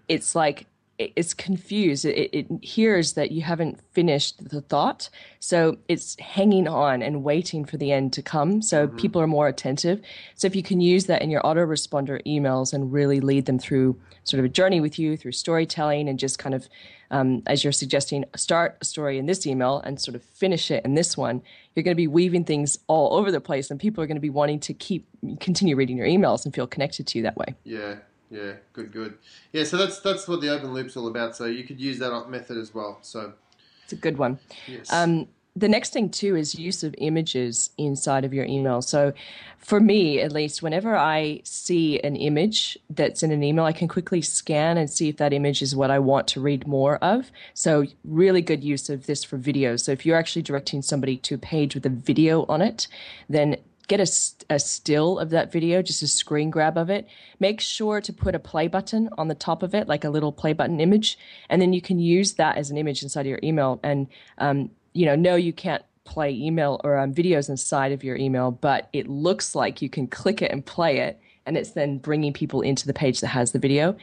it's 0.08 0.34
like 0.34 0.66
it's 1.16 1.34
confused. 1.34 2.06
It, 2.06 2.30
it, 2.34 2.48
hears 2.62 3.14
that 3.14 3.32
you 3.32 3.42
haven't 3.42 3.80
finished 3.92 4.50
the 4.50 4.62
thought, 4.62 5.10
so 5.40 5.78
it's 5.88 6.20
hanging 6.20 6.68
on 6.68 7.02
and 7.02 7.24
waiting 7.24 7.66
for 7.66 7.78
the 7.78 7.92
end 7.92 8.14
to 8.14 8.22
come. 8.22 8.62
So 8.62 8.88
mm-hmm. 8.88 8.98
people 8.98 9.22
are 9.22 9.28
more 9.28 9.48
attentive. 9.48 10.02
So 10.36 10.48
if 10.48 10.56
you 10.56 10.64
can 10.64 10.82
use 10.82 11.06
that 11.06 11.22
in 11.22 11.30
your 11.30 11.42
autoresponder 11.42 12.22
emails 12.26 12.74
and 12.74 12.92
really 12.92 13.20
lead 13.20 13.46
them 13.46 13.60
through 13.60 14.00
sort 14.24 14.40
of 14.40 14.46
a 14.46 14.50
journey 14.50 14.82
with 14.82 15.00
you 15.00 15.18
through 15.18 15.32
storytelling 15.32 16.08
and 16.08 16.20
just 16.20 16.38
kind 16.40 16.54
of, 16.54 16.68
um, 17.10 17.42
as 17.48 17.64
you're 17.64 17.74
suggesting, 17.74 18.26
start 18.36 18.78
a 18.82 18.86
story 18.86 19.18
in 19.18 19.26
this 19.26 19.46
email 19.48 19.80
and 19.80 20.00
sort 20.00 20.16
of 20.16 20.24
finish 20.24 20.72
it 20.72 20.86
in 20.86 20.96
this 20.96 21.18
one. 21.18 21.42
You're 21.76 21.84
going 21.84 21.96
to 21.96 22.02
be 22.02 22.08
weaving 22.08 22.46
things 22.46 22.78
all 22.88 23.18
over 23.18 23.32
the 23.32 23.42
place, 23.42 23.72
and 23.72 23.80
people 23.80 24.04
are 24.04 24.08
going 24.08 24.16
to 24.16 24.22
be 24.22 24.30
wanting 24.30 24.60
to 24.62 24.74
keep 24.74 25.08
continue 25.40 25.76
reading 25.76 25.98
your 25.98 26.08
emails 26.08 26.46
and 26.46 26.54
feel 26.54 26.68
connected 26.68 27.08
to 27.08 27.18
you 27.18 27.24
that 27.24 27.38
way. 27.38 27.56
Yeah, 27.64 27.96
yeah, 28.32 28.54
good, 28.72 28.92
good. 28.92 29.18
Yeah, 29.52 29.66
so 29.66 29.78
that's 29.78 30.00
that's 30.00 30.28
what 30.28 30.42
the 30.42 30.50
open 30.50 30.74
loop's 30.74 30.96
all 30.96 31.08
about. 31.08 31.36
So 31.36 31.46
you 31.46 31.66
could 31.66 31.80
use 31.80 32.00
that 32.00 32.30
method 32.30 32.58
as 32.58 32.74
well. 32.74 33.00
So 33.02 33.34
it's 33.84 33.94
a 33.94 33.98
good 33.98 34.18
one. 34.18 34.40
Yes. 34.68 34.92
Um, 34.92 35.28
the 35.54 35.68
next 35.68 35.92
thing 35.92 36.10
too 36.10 36.38
is 36.38 36.56
use 36.56 36.82
of 36.82 36.96
images 36.98 37.72
inside 37.78 38.24
of 38.24 38.34
your 38.34 38.46
email. 38.46 38.82
So 38.82 39.12
for 39.58 39.82
me, 39.82 40.22
at 40.22 40.32
least, 40.32 40.64
whenever 40.64 40.96
I 40.96 41.42
see 41.44 42.00
an 42.00 42.16
image 42.16 42.78
that's 42.90 43.22
in 43.22 43.32
an 43.32 43.44
email, 43.44 43.66
I 43.66 43.74
can 43.74 43.90
quickly 43.90 44.22
scan 44.22 44.78
and 44.78 44.90
see 44.90 45.10
if 45.10 45.18
that 45.18 45.34
image 45.34 45.62
is 45.62 45.76
what 45.76 45.92
I 45.92 46.00
want 46.00 46.28
to 46.30 46.40
read 46.40 46.66
more 46.68 46.96
of. 46.98 47.32
So 47.54 47.86
really 48.06 48.42
good 48.42 48.64
use 48.64 48.90
of 48.90 49.08
this 49.08 49.26
for 49.26 49.38
videos. 49.38 49.82
So 49.82 49.92
if 49.92 50.06
you're 50.06 50.18
actually 50.18 50.44
directing 50.44 50.82
somebody 50.82 51.18
to 51.18 51.36
a 51.36 51.38
page 51.38 51.76
with 51.76 51.86
a 51.86 51.90
video 51.90 52.46
on 52.48 52.62
it, 52.62 52.88
then 53.28 53.58
get 53.92 54.00
a, 54.00 54.54
a 54.56 54.58
still 54.58 55.20
of 55.20 55.32
that 55.32 55.52
video, 55.52 55.82
just 55.82 56.02
a 56.02 56.08
screen 56.08 56.50
grab 56.50 56.78
of 56.78 56.90
it. 56.90 57.08
Make 57.42 57.60
sure 57.60 58.00
to 58.00 58.14
put 58.14 58.36
a 58.36 58.40
play 58.40 58.68
button 58.70 59.10
on 59.18 59.28
the 59.28 59.36
top 59.36 59.64
of 59.64 59.76
it, 59.76 59.88
like 59.90 60.06
a 60.06 60.10
little 60.10 60.32
play 60.32 60.54
button 60.54 60.80
image, 60.80 61.18
and 61.50 61.62
then 61.62 61.74
you 61.74 61.82
can 61.82 62.00
use 62.00 62.34
that 62.36 62.56
as 62.56 62.72
an 62.72 62.78
image 62.78 63.04
inside 63.04 63.22
of 63.22 63.28
your 63.28 63.40
email. 63.44 63.82
And 63.84 64.08
um, 64.38 64.72
you 64.94 65.06
know, 65.06 65.18
no, 65.18 65.36
you 65.36 65.52
can't 65.52 65.84
play 66.06 66.32
email 66.32 66.80
or 66.86 66.98
um, 66.98 67.14
videos 67.14 67.50
inside 67.50 67.92
of 67.92 68.02
your 68.02 68.16
email, 68.16 68.50
but 68.50 68.90
it 68.94 69.08
looks 69.10 69.56
like 69.56 69.82
you 69.82 69.90
can 69.90 70.08
click 70.08 70.42
it 70.42 70.52
and 70.52 70.66
play 70.66 71.00
it 71.00 71.20
and 71.52 71.58
it's 71.58 71.72
then 71.72 71.98
bringing 71.98 72.32
people 72.32 72.62
into 72.62 72.88
the 72.88 72.94
page 72.94 73.20
that 73.20 73.28
has 73.28 73.52
the 73.52 73.60
video. 73.60 73.98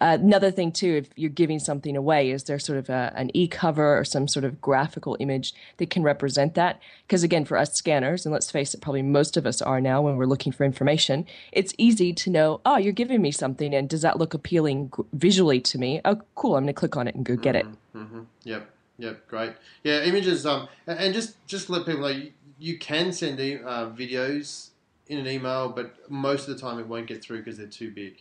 Uh, 0.00 0.16
another 0.18 0.50
thing 0.50 0.72
too, 0.72 1.02
if 1.04 1.10
you're 1.16 1.28
giving 1.28 1.58
something 1.58 1.98
away, 1.98 2.30
is 2.30 2.44
there 2.44 2.58
sort 2.58 2.78
of 2.78 2.88
a, 2.88 3.12
an 3.14 3.30
e-cover 3.34 3.98
or 3.98 4.06
some 4.06 4.26
sort 4.26 4.42
of 4.42 4.58
graphical 4.58 5.14
image 5.20 5.52
that 5.76 5.90
can 5.90 6.02
represent 6.02 6.54
that? 6.54 6.80
Because 7.06 7.22
again, 7.22 7.44
for 7.44 7.58
us 7.58 7.74
scanners, 7.74 8.24
and 8.24 8.32
let's 8.32 8.50
face 8.50 8.72
it, 8.72 8.80
probably 8.80 9.02
most 9.02 9.36
of 9.36 9.44
us 9.44 9.60
are 9.60 9.82
now 9.82 10.00
when 10.00 10.16
we're 10.16 10.24
looking 10.24 10.50
for 10.50 10.64
information, 10.64 11.26
it's 11.52 11.74
easy 11.76 12.14
to 12.14 12.30
know, 12.30 12.62
oh, 12.64 12.78
you're 12.78 12.94
giving 12.94 13.20
me 13.20 13.30
something, 13.30 13.74
and 13.74 13.86
does 13.86 14.00
that 14.00 14.18
look 14.18 14.32
appealing 14.32 14.90
visually 15.12 15.60
to 15.60 15.76
me? 15.76 16.00
Oh, 16.06 16.22
cool, 16.36 16.56
I'm 16.56 16.64
going 16.64 16.68
to 16.68 16.72
click 16.72 16.96
on 16.96 17.06
it 17.06 17.14
and 17.14 17.22
go 17.22 17.36
get 17.36 17.54
it. 17.54 17.66
Mm-hmm, 17.66 17.98
mm-hmm. 17.98 18.20
Yep. 18.44 18.70
Yep, 18.96 19.28
great. 19.28 19.52
Yeah, 19.82 20.04
images. 20.04 20.46
Um, 20.46 20.68
and 20.86 21.12
just 21.12 21.34
just 21.48 21.68
let 21.68 21.84
people 21.84 22.02
know 22.02 22.06
you, 22.06 22.32
you 22.60 22.78
can 22.78 23.12
send 23.12 23.40
uh, 23.40 23.90
videos 23.90 24.70
in 25.08 25.18
an 25.18 25.26
email, 25.26 25.68
but 25.68 25.94
most 26.10 26.48
of 26.48 26.54
the 26.54 26.60
time 26.60 26.78
it 26.78 26.86
won't 26.86 27.06
get 27.06 27.22
through 27.22 27.38
because 27.38 27.58
they're 27.58 27.66
too 27.66 27.90
big. 27.90 28.20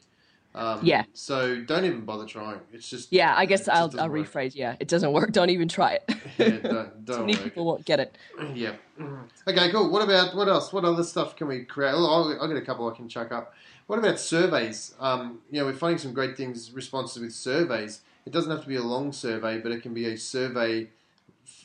Um, 0.56 0.82
yeah. 0.84 1.04
So 1.14 1.62
don't 1.62 1.84
even 1.86 2.02
bother 2.02 2.26
trying. 2.26 2.60
It's 2.72 2.88
just 2.88 3.12
yeah. 3.12 3.34
I 3.36 3.46
guess 3.46 3.68
I'll 3.68 3.92
I'll 4.00 4.10
work. 4.10 4.28
rephrase. 4.28 4.56
Yeah, 4.56 4.76
it 4.80 4.88
doesn't 4.88 5.12
work. 5.12 5.32
Don't 5.34 5.50
even 5.50 5.68
try 5.68 5.94
it. 5.94 6.04
yeah, 6.38 6.50
don't, 6.58 7.06
don't 7.06 7.26
many 7.26 7.38
people 7.38 7.66
won't 7.66 7.86
get 7.86 8.00
it. 8.00 8.18
Yeah. 8.54 8.74
Okay. 9.48 9.72
Cool. 9.72 9.90
What 9.90 10.04
about 10.04 10.36
what 10.36 10.48
else? 10.48 10.72
What 10.72 10.86
other 10.86 11.04
stuff 11.04 11.36
can 11.36 11.48
we 11.48 11.64
create? 11.66 11.90
I'll, 11.90 12.38
I'll 12.40 12.48
get 12.48 12.56
a 12.56 12.62
couple 12.62 12.88
I 12.90 12.96
can 12.96 13.10
chuck 13.10 13.32
up. 13.32 13.54
What 13.88 14.00
about 14.00 14.20
surveys? 14.20 14.94
Um, 15.00 15.40
you 15.52 15.60
know, 15.60 15.66
we're 15.66 15.74
finding 15.74 15.98
some 15.98 16.14
great 16.14 16.38
things 16.38 16.72
responses 16.72 17.22
with 17.22 17.34
surveys. 17.34 18.02
It 18.26 18.32
doesn't 18.32 18.50
have 18.50 18.62
to 18.62 18.68
be 18.68 18.78
a 18.78 18.84
long 18.84 19.12
survey, 19.12 19.60
but 19.60 19.72
it 19.74 19.82
can 19.82 19.94
be 19.94 20.06
a 20.06 20.18
survey 20.18 20.88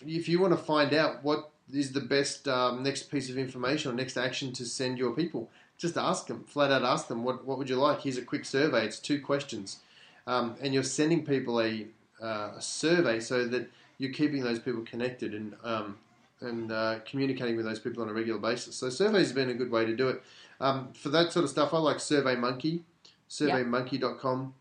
if 0.04 0.28
you 0.28 0.40
want 0.40 0.52
to 0.52 0.58
find 0.58 0.92
out 0.94 1.22
what 1.22 1.50
is 1.72 1.92
the 1.92 2.00
best 2.00 2.48
um, 2.48 2.82
next 2.82 3.10
piece 3.10 3.30
of 3.30 3.38
information 3.38 3.90
or 3.90 3.94
next 3.94 4.16
action 4.16 4.52
to 4.54 4.64
send 4.64 4.98
your 4.98 5.12
people, 5.12 5.50
just 5.76 5.96
ask 5.96 6.26
them, 6.26 6.44
flat 6.44 6.70
out 6.70 6.82
ask 6.82 7.08
them, 7.08 7.24
what, 7.24 7.44
what 7.44 7.58
would 7.58 7.68
you 7.68 7.76
like? 7.76 8.02
Here's 8.02 8.18
a 8.18 8.22
quick 8.22 8.44
survey. 8.44 8.84
It's 8.84 8.98
two 8.98 9.20
questions. 9.20 9.78
Um, 10.26 10.56
and 10.60 10.74
you're 10.74 10.82
sending 10.82 11.24
people 11.24 11.60
a, 11.60 11.86
uh, 12.22 12.52
a, 12.56 12.60
survey 12.60 13.20
so 13.20 13.46
that 13.46 13.70
you're 13.98 14.12
keeping 14.12 14.42
those 14.42 14.58
people 14.58 14.82
connected 14.82 15.32
and, 15.32 15.54
um, 15.64 15.96
and 16.40 16.70
uh, 16.70 16.98
communicating 17.06 17.56
with 17.56 17.64
those 17.64 17.78
people 17.78 18.02
on 18.02 18.08
a 18.08 18.12
regular 18.12 18.38
basis. 18.38 18.76
So 18.76 18.90
surveys 18.90 19.28
have 19.28 19.36
been 19.36 19.50
a 19.50 19.54
good 19.54 19.70
way 19.70 19.86
to 19.86 19.96
do 19.96 20.08
it. 20.08 20.22
Um, 20.60 20.92
for 20.92 21.08
that 21.10 21.32
sort 21.32 21.44
of 21.44 21.50
stuff, 21.50 21.72
I 21.72 21.78
like 21.78 21.98
SurveyMonkey, 21.98 22.80
surveymonkey.com. 23.30 24.54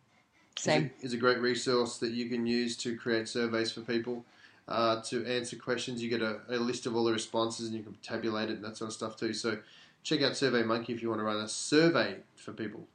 Same. 0.57 0.91
Is 1.01 1.03
a, 1.03 1.05
is 1.07 1.13
a 1.13 1.17
great 1.17 1.39
resource 1.39 1.97
that 1.97 2.11
you 2.11 2.29
can 2.29 2.47
use 2.47 2.77
to 2.77 2.95
create 2.95 3.27
surveys 3.27 3.71
for 3.71 3.81
people 3.81 4.23
uh, 4.67 5.01
to 5.03 5.25
answer 5.25 5.55
questions. 5.55 6.03
You 6.03 6.09
get 6.09 6.21
a, 6.21 6.39
a, 6.49 6.57
list 6.57 6.85
of 6.85 6.95
all 6.95 7.03
the 7.05 7.13
responses 7.13 7.67
and 7.67 7.75
you 7.75 7.83
can 7.83 7.95
tabulate 8.03 8.49
it 8.49 8.57
and 8.57 8.63
that 8.65 8.77
sort 8.77 8.89
of 8.89 8.93
stuff 8.93 9.15
too. 9.15 9.33
So 9.33 9.57
check 10.03 10.21
out 10.21 10.33
SurveyMonkey 10.33 10.89
if 10.89 11.01
you 11.01 11.09
want 11.09 11.19
to 11.19 11.25
run 11.25 11.37
a 11.37 11.47
survey 11.47 12.17
for 12.35 12.53
people. 12.53 12.87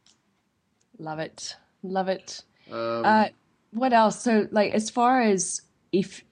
Love 0.98 1.18
it. 1.18 1.56
Love 1.82 2.08
it. 2.08 2.42
Um, 2.70 3.04
uh, 3.04 3.28
what 3.72 3.92
else? 3.92 4.22
So, 4.22 4.46
like, 4.50 4.72
as 4.72 4.90
far 4.90 5.22
as 5.22 5.62
if 5.92 6.24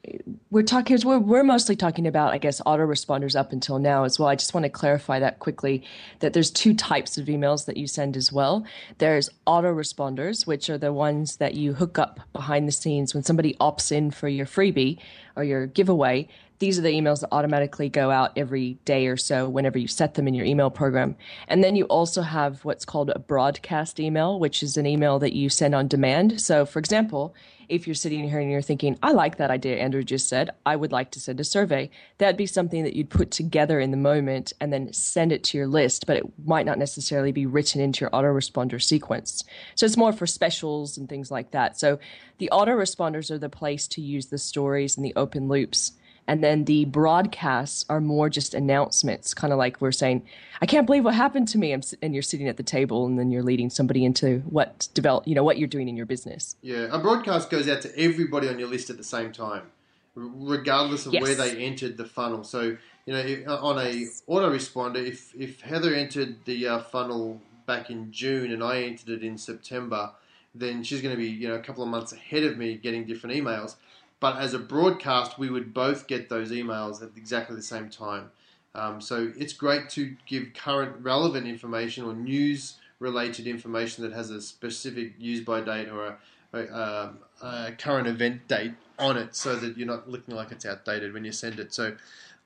we're 0.51 0.62
talking, 0.62 0.99
we're, 1.05 1.18
we're 1.18 1.44
mostly 1.44 1.77
talking 1.77 2.07
about, 2.07 2.33
I 2.33 2.38
guess, 2.38 2.62
autoresponders 2.62 3.38
up 3.38 3.53
until 3.53 3.79
now 3.79 4.05
as 4.05 4.18
well. 4.18 4.29
I 4.29 4.35
just 4.35 4.55
want 4.55 4.64
to 4.64 4.70
clarify 4.70 5.18
that 5.18 5.38
quickly 5.38 5.85
that 6.20 6.33
there's 6.33 6.51
two 6.51 6.73
types 6.73 7.18
of 7.18 7.27
emails 7.27 7.66
that 7.66 7.77
you 7.77 7.87
send 7.87 8.16
as 8.16 8.33
well. 8.33 8.64
There's 8.99 9.29
autoresponders, 9.46 10.46
which 10.46 10.70
are 10.70 10.79
the 10.79 10.94
ones 10.94 11.37
that 11.37 11.55
you 11.55 11.75
hook 11.75 11.99
up 11.99 12.20
behind 12.33 12.66
the 12.66 12.73
scenes 12.73 13.12
when 13.12 13.23
somebody 13.23 13.55
opts 13.61 13.92
in 13.92 14.11
for 14.11 14.29
your 14.29 14.46
freebie 14.46 14.99
or 15.37 15.44
your 15.44 15.66
giveaway 15.66 16.27
these 16.61 16.79
are 16.79 16.83
the 16.83 16.92
emails 16.92 17.20
that 17.20 17.29
automatically 17.33 17.88
go 17.88 18.11
out 18.11 18.33
every 18.37 18.75
day 18.85 19.07
or 19.07 19.16
so 19.16 19.49
whenever 19.49 19.79
you 19.79 19.88
set 19.88 20.14
them 20.14 20.29
in 20.29 20.35
your 20.35 20.44
email 20.44 20.70
program. 20.70 21.16
And 21.49 21.64
then 21.64 21.75
you 21.75 21.87
also 21.87 22.20
have 22.20 22.64
what's 22.66 22.85
called 22.85 23.11
a 23.11 23.18
broadcast 23.18 23.99
email, 23.99 24.38
which 24.38 24.62
is 24.62 24.77
an 24.77 24.87
email 24.87 25.18
that 25.20 25.33
you 25.33 25.49
send 25.49 25.75
on 25.75 25.88
demand. 25.88 26.38
So, 26.40 26.66
for 26.66 26.79
example, 26.79 27.35
if 27.70 27.87
you're 27.87 27.94
sitting 27.94 28.29
here 28.29 28.40
and 28.40 28.51
you're 28.51 28.61
thinking, 28.61 28.99
I 29.03 29.12
like 29.12 29.38
that 29.38 29.51
idea 29.51 29.79
Andrew 29.79 30.03
just 30.03 30.29
said, 30.29 30.51
I 30.66 30.77
would 30.77 30.92
like 30.92 31.12
to 31.12 31.20
send 31.20 31.40
a 31.40 31.44
survey, 31.44 31.88
that'd 32.18 32.37
be 32.37 32.46
something 32.46 32.83
that 32.83 32.94
you'd 32.94 33.09
put 33.09 33.31
together 33.31 33.81
in 33.81 33.90
the 33.90 33.96
moment 33.96 34.53
and 34.61 34.73
then 34.73 34.92
send 34.92 35.33
it 35.33 35.44
to 35.44 35.57
your 35.57 35.68
list, 35.68 36.07
but 36.07 36.16
it 36.16 36.25
might 36.44 36.66
not 36.66 36.79
necessarily 36.79 37.33
be 37.33 37.46
written 37.46 37.81
into 37.81 38.01
your 38.03 38.11
autoresponder 38.11 38.83
sequence. 38.83 39.44
So 39.77 39.87
it's 39.87 39.96
more 39.96 40.12
for 40.12 40.27
specials 40.27 40.99
and 40.99 41.09
things 41.09 41.31
like 41.31 41.53
that. 41.53 41.79
So 41.79 42.01
the 42.38 42.51
autoresponders 42.53 43.31
are 43.31 43.38
the 43.38 43.49
place 43.49 43.88
to 43.88 44.03
use 44.03 44.27
the 44.27 44.38
stories 44.38 44.96
and 44.96 45.07
the 45.07 45.14
open 45.16 45.49
loops 45.49 45.92
and 46.31 46.45
then 46.45 46.64
the 46.66 46.85
broadcasts 46.85 47.85
are 47.88 48.01
more 48.01 48.31
just 48.31 48.55
announcements, 48.55 49.35
kind 49.35 49.53
of 49.53 49.59
like 49.59 49.81
we're 49.81 49.90
saying, 49.90 50.25
"I 50.62 50.66
can't 50.66 50.87
believe 50.87 51.05
what 51.05 51.16
happened 51.16 51.49
to 51.49 51.59
me," 51.59 51.73
and 51.73 52.14
you're 52.14 52.23
sitting 52.23 52.47
at 52.47 52.57
the 52.57 52.62
table, 52.62 53.05
and 53.05 53.19
then 53.19 53.33
you're 53.33 53.43
leading 53.43 53.69
somebody 53.69 54.05
into 54.05 54.38
what 54.49 54.87
develop, 54.95 55.27
you 55.27 55.35
know, 55.35 55.43
what 55.43 55.59
you're 55.59 55.66
doing 55.66 55.88
in 55.88 55.97
your 55.97 56.07
business. 56.07 56.55
Yeah, 56.62 56.87
a 56.93 57.01
broadcast 57.01 57.51
goes 57.51 57.69
out 57.69 57.83
to 57.83 57.99
everybody 57.99 58.49
on 58.49 58.61
your 58.61 58.69
list 58.69 58.90
at 58.90 58.97
the 58.97 59.03
same 59.03 59.33
time, 59.33 59.73
regardless 60.14 61.05
of 61.05 61.14
yes. 61.14 61.21
where 61.21 61.35
they 61.35 61.57
entered 61.57 61.97
the 61.97 62.05
funnel. 62.05 62.45
So 62.45 62.77
you 63.07 63.12
know, 63.12 63.57
on 63.57 63.79
a 63.79 64.07
autoresponder, 64.29 65.05
if 65.05 65.35
if 65.35 65.62
Heather 65.62 65.93
entered 65.97 66.45
the 66.45 66.69
uh, 66.69 66.79
funnel 66.79 67.40
back 67.66 67.90
in 67.90 68.12
June 68.12 68.53
and 68.53 68.62
I 68.62 68.83
entered 68.83 69.09
it 69.09 69.25
in 69.25 69.37
September, 69.37 70.12
then 70.55 70.85
she's 70.85 71.03
going 71.03 71.12
to 71.12 71.21
be 71.21 71.29
you 71.29 71.49
know 71.49 71.57
a 71.57 71.61
couple 71.61 71.83
of 71.83 71.88
months 71.88 72.12
ahead 72.12 72.45
of 72.45 72.57
me 72.57 72.77
getting 72.77 73.05
different 73.05 73.35
emails. 73.35 73.75
But 74.20 74.37
as 74.37 74.52
a 74.52 74.59
broadcast, 74.59 75.38
we 75.38 75.50
would 75.50 75.72
both 75.72 76.06
get 76.06 76.28
those 76.28 76.50
emails 76.50 77.02
at 77.02 77.11
exactly 77.16 77.56
the 77.56 77.62
same 77.62 77.88
time. 77.88 78.30
Um, 78.74 79.00
so 79.00 79.33
it's 79.37 79.52
great 79.52 79.88
to 79.90 80.14
give 80.26 80.52
current 80.54 81.02
relevant 81.02 81.46
information 81.46 82.04
or 82.04 82.12
news 82.14 82.76
related 83.00 83.46
information 83.46 84.04
that 84.04 84.12
has 84.12 84.30
a 84.30 84.40
specific 84.40 85.14
use 85.18 85.40
by 85.40 85.61
date 85.61 85.88
or 85.88 86.18
a, 86.52 86.59
a, 86.59 86.61
um, 86.61 87.18
a, 87.42 87.72
current 87.72 88.06
event 88.06 88.46
date 88.46 88.74
on 88.98 89.16
it 89.16 89.35
so 89.35 89.56
that 89.56 89.76
you're 89.76 89.87
not 89.87 90.09
looking 90.09 90.35
like 90.37 90.52
it's 90.52 90.66
outdated 90.66 91.12
when 91.12 91.24
you 91.24 91.33
send 91.33 91.59
it. 91.59 91.72
So 91.72 91.96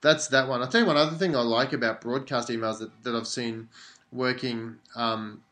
that's 0.01 0.29
that 0.29 0.47
one. 0.47 0.61
I'll 0.61 0.67
tell 0.67 0.81
you 0.81 0.87
one 0.87 0.97
other 0.97 1.17
thing 1.17 1.35
I 1.35 1.41
like 1.41 1.73
about 1.73 2.01
broadcast 2.01 2.49
emails 2.49 2.79
that, 2.79 3.03
that 3.03 3.15
I've 3.15 3.27
seen 3.27 3.67
working 4.11 4.77
um, 4.95 5.43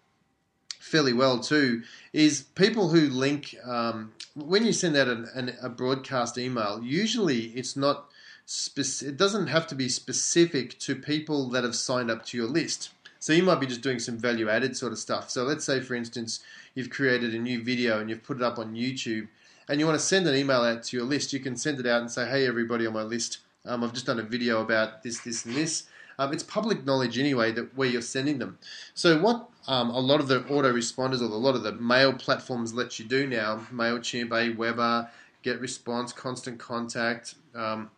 fairly 0.83 1.13
well 1.13 1.39
too 1.39 1.81
is 2.11 2.41
people 2.55 2.89
who 2.89 3.07
link 3.07 3.55
um, 3.63 4.11
when 4.35 4.65
you 4.65 4.73
send 4.73 4.97
out 4.97 5.07
an, 5.07 5.29
an, 5.33 5.55
a 5.61 5.69
broadcast 5.69 6.37
email 6.37 6.81
usually 6.83 7.45
it's 7.55 7.77
not 7.77 8.11
speci- 8.45 9.07
it 9.07 9.15
doesn't 9.15 9.47
have 9.47 9.65
to 9.67 9.75
be 9.75 9.87
specific 9.87 10.77
to 10.79 10.93
people 10.93 11.49
that 11.51 11.63
have 11.63 11.75
signed 11.75 12.11
up 12.11 12.25
to 12.25 12.37
your 12.37 12.47
list. 12.47 12.89
So 13.19 13.31
you 13.31 13.43
might 13.43 13.61
be 13.61 13.65
just 13.65 13.81
doing 13.81 13.99
some 13.99 14.17
value 14.17 14.49
added 14.49 14.75
sort 14.75 14.91
of 14.91 14.99
stuff. 14.99 15.29
So 15.29 15.45
let's 15.45 15.63
say 15.63 15.79
for 15.79 15.95
instance 15.95 16.41
you've 16.75 16.89
created 16.89 17.33
a 17.33 17.39
new 17.39 17.63
video 17.63 18.01
and 18.01 18.09
you've 18.09 18.23
put 18.23 18.37
it 18.37 18.43
up 18.43 18.59
on 18.59 18.75
youtube 18.75 19.29
and 19.69 19.79
you 19.79 19.85
want 19.85 19.97
to 19.97 20.05
send 20.05 20.27
an 20.27 20.35
email 20.35 20.63
out 20.63 20.83
to 20.83 20.97
your 20.97 21.05
list. 21.05 21.31
You 21.31 21.39
can 21.39 21.55
send 21.55 21.79
it 21.79 21.87
out 21.87 22.01
and 22.01 22.11
say 22.11 22.27
hey 22.27 22.45
everybody 22.45 22.85
on 22.85 22.93
my 22.93 23.03
list 23.03 23.39
um, 23.65 23.85
i've 23.85 23.93
just 23.93 24.05
done 24.05 24.19
a 24.19 24.23
video 24.23 24.61
about 24.61 25.01
this 25.01 25.19
this 25.19 25.45
and 25.45 25.55
this 25.55 25.85
um, 26.19 26.33
it's 26.33 26.43
public 26.43 26.85
knowledge 26.85 27.17
anyway 27.17 27.51
that 27.51 27.75
where 27.75 27.87
you're 27.87 28.01
sending 28.01 28.39
them. 28.39 28.57
So 28.93 29.19
what 29.19 29.49
um, 29.67 29.89
a 29.89 29.99
lot 29.99 30.19
of 30.19 30.27
the 30.27 30.41
autoresponders 30.41 31.21
or 31.21 31.25
a 31.25 31.27
lot 31.27 31.55
of 31.55 31.63
the 31.63 31.73
mail 31.73 32.13
platforms 32.13 32.73
let 32.73 32.99
you 32.99 33.05
do 33.05 33.27
now, 33.27 33.65
Mailchimp, 33.71 34.29
Aweber, 34.29 35.09
GetResponse, 35.43 36.15
Constant 36.15 36.59
Contact, 36.59 37.35
um, 37.55 37.91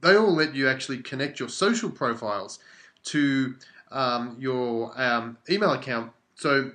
they 0.00 0.16
all 0.16 0.34
let 0.34 0.54
you 0.54 0.68
actually 0.68 0.98
connect 0.98 1.40
your 1.40 1.48
social 1.48 1.90
profiles 1.90 2.58
to 3.04 3.56
um, 3.90 4.36
your 4.38 4.92
um, 5.00 5.38
email 5.50 5.72
account. 5.72 6.12
So 6.34 6.72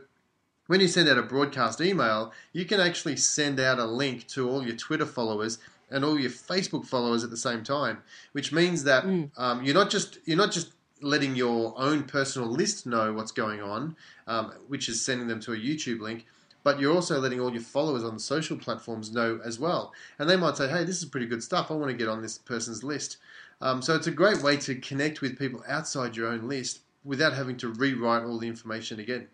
when 0.68 0.80
you 0.80 0.88
send 0.88 1.10
out 1.10 1.18
a 1.18 1.24
broadcast 1.24 1.82
email, 1.82 2.34
you 2.52 2.66
can 2.66 2.80
actually 2.80 3.18
send 3.18 3.60
out 3.60 3.80
a 3.80 3.86
link 3.86 4.28
to 4.30 4.50
all 4.50 4.66
your 4.66 4.76
Twitter 4.76 5.06
followers 5.06 5.58
and 5.94 6.04
all 6.04 6.20
your 6.20 6.32
Facebook 6.32 6.86
followers 6.86 7.24
at 7.24 7.30
the 7.30 7.38
same 7.38 7.64
time, 7.64 8.00
which 8.34 8.52
means 8.52 8.84
that 8.84 9.06
mm. 9.06 9.30
um, 9.38 9.64
you're 9.64 9.76
not 9.76 9.90
just 9.90 10.18
you're 10.26 10.38
not 10.38 10.52
just 10.52 10.74
letting 11.02 11.36
your 11.36 11.74
own 11.78 12.04
personal 12.04 12.50
list 12.50 12.86
know 12.86 13.14
what's 13.14 13.32
going 13.32 13.62
on, 13.62 13.96
um, 14.28 14.54
which 14.68 14.90
is 14.90 15.04
sending 15.04 15.28
them 15.28 15.40
to 15.40 15.54
a 15.54 15.58
YouTube 15.58 16.00
link, 16.00 16.26
but 16.64 16.80
you're 16.80 16.94
also 16.94 17.20
letting 17.20 17.40
all 17.40 17.52
your 17.52 17.62
followers 17.62 18.04
on 18.04 18.14
the 18.14 18.20
social 18.20 18.58
platforms 18.58 19.12
know 19.12 19.40
as 19.46 19.60
well. 19.60 19.94
And 20.18 20.30
they 20.30 20.36
might 20.36 20.58
say, 20.58 20.68
"Hey, 20.68 20.84
this 20.84 20.98
is 20.98 21.06
pretty 21.06 21.28
good 21.28 21.44
stuff. 21.44 21.70
I 21.70 21.76
want 21.76 21.92
to 21.92 21.98
get 21.98 22.10
on 22.10 22.22
this 22.22 22.38
person's 22.38 22.84
list." 22.84 23.18
Um, 23.62 23.82
so 23.82 23.96
it's 23.96 24.08
a 24.08 24.12
great 24.12 24.42
way 24.42 24.58
to 24.58 24.76
connect 24.76 25.22
with 25.22 25.40
people 25.40 25.64
outside 25.68 26.18
your 26.18 26.28
own 26.28 26.50
list 26.50 26.80
without 27.06 27.34
having 27.34 27.58
to 27.58 27.70
rewrite 27.70 28.24
all 28.24 28.40
the 28.40 28.48
information 28.48 29.00
again 29.00 29.28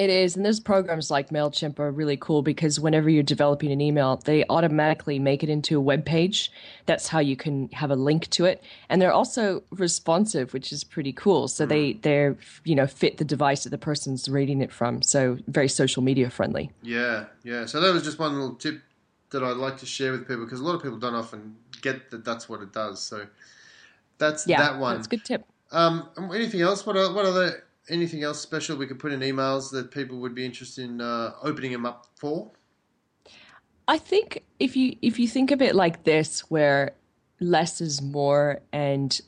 It 0.00 0.08
is, 0.08 0.34
and 0.34 0.46
those 0.46 0.60
programs 0.60 1.10
like 1.10 1.28
Mailchimp 1.28 1.78
are 1.78 1.90
really 1.90 2.16
cool 2.16 2.40
because 2.40 2.80
whenever 2.80 3.10
you're 3.10 3.22
developing 3.22 3.70
an 3.70 3.82
email, 3.82 4.16
they 4.16 4.46
automatically 4.48 5.18
make 5.18 5.42
it 5.42 5.50
into 5.50 5.76
a 5.76 5.80
web 5.80 6.06
page. 6.06 6.50
That's 6.86 7.06
how 7.06 7.18
you 7.18 7.36
can 7.36 7.68
have 7.74 7.90
a 7.90 7.96
link 7.96 8.30
to 8.30 8.46
it, 8.46 8.64
and 8.88 9.02
they're 9.02 9.12
also 9.12 9.62
responsive, 9.72 10.54
which 10.54 10.72
is 10.72 10.84
pretty 10.84 11.12
cool. 11.12 11.48
So 11.48 11.66
they 11.66 11.92
they're 11.92 12.38
you 12.64 12.74
know 12.74 12.86
fit 12.86 13.18
the 13.18 13.26
device 13.26 13.64
that 13.64 13.68
the 13.68 13.76
person's 13.76 14.26
reading 14.26 14.62
it 14.62 14.72
from. 14.72 15.02
So 15.02 15.36
very 15.48 15.68
social 15.68 16.02
media 16.02 16.30
friendly. 16.30 16.70
Yeah, 16.80 17.26
yeah. 17.44 17.66
So 17.66 17.78
that 17.82 17.92
was 17.92 18.02
just 18.02 18.18
one 18.18 18.32
little 18.32 18.54
tip 18.54 18.80
that 19.32 19.44
I'd 19.44 19.58
like 19.58 19.76
to 19.80 19.86
share 19.86 20.12
with 20.12 20.26
people 20.26 20.46
because 20.46 20.60
a 20.60 20.64
lot 20.64 20.76
of 20.76 20.82
people 20.82 20.96
don't 20.96 21.14
often 21.14 21.56
get 21.82 22.10
that 22.10 22.24
that's 22.24 22.48
what 22.48 22.62
it 22.62 22.72
does. 22.72 23.02
So 23.02 23.26
that's 24.16 24.46
Yeah, 24.46 24.62
that 24.62 24.80
one. 24.80 24.94
that's 24.94 25.08
a 25.08 25.10
good 25.10 25.26
tip. 25.26 25.44
Um, 25.72 26.08
anything 26.34 26.62
else? 26.62 26.86
What 26.86 26.96
are, 26.96 27.12
what 27.12 27.26
other 27.26 27.64
anything 27.90 28.22
else 28.22 28.40
special 28.40 28.76
we 28.76 28.86
could 28.86 28.98
put 28.98 29.12
in 29.12 29.20
emails 29.20 29.70
that 29.72 29.90
people 29.90 30.18
would 30.18 30.34
be 30.34 30.44
interested 30.44 30.84
in 30.84 31.00
uh, 31.00 31.32
opening 31.42 31.72
them 31.72 31.84
up 31.84 32.06
for? 32.16 32.50
I 33.88 33.98
think 33.98 34.44
if 34.58 34.76
you 34.76 34.96
if 35.02 35.18
you 35.18 35.26
think 35.26 35.50
of 35.50 35.60
it 35.60 35.74
like 35.74 36.04
this, 36.04 36.40
where 36.50 36.92
less 37.40 37.80
is 37.80 38.00
more, 38.00 38.60
and 38.72 39.20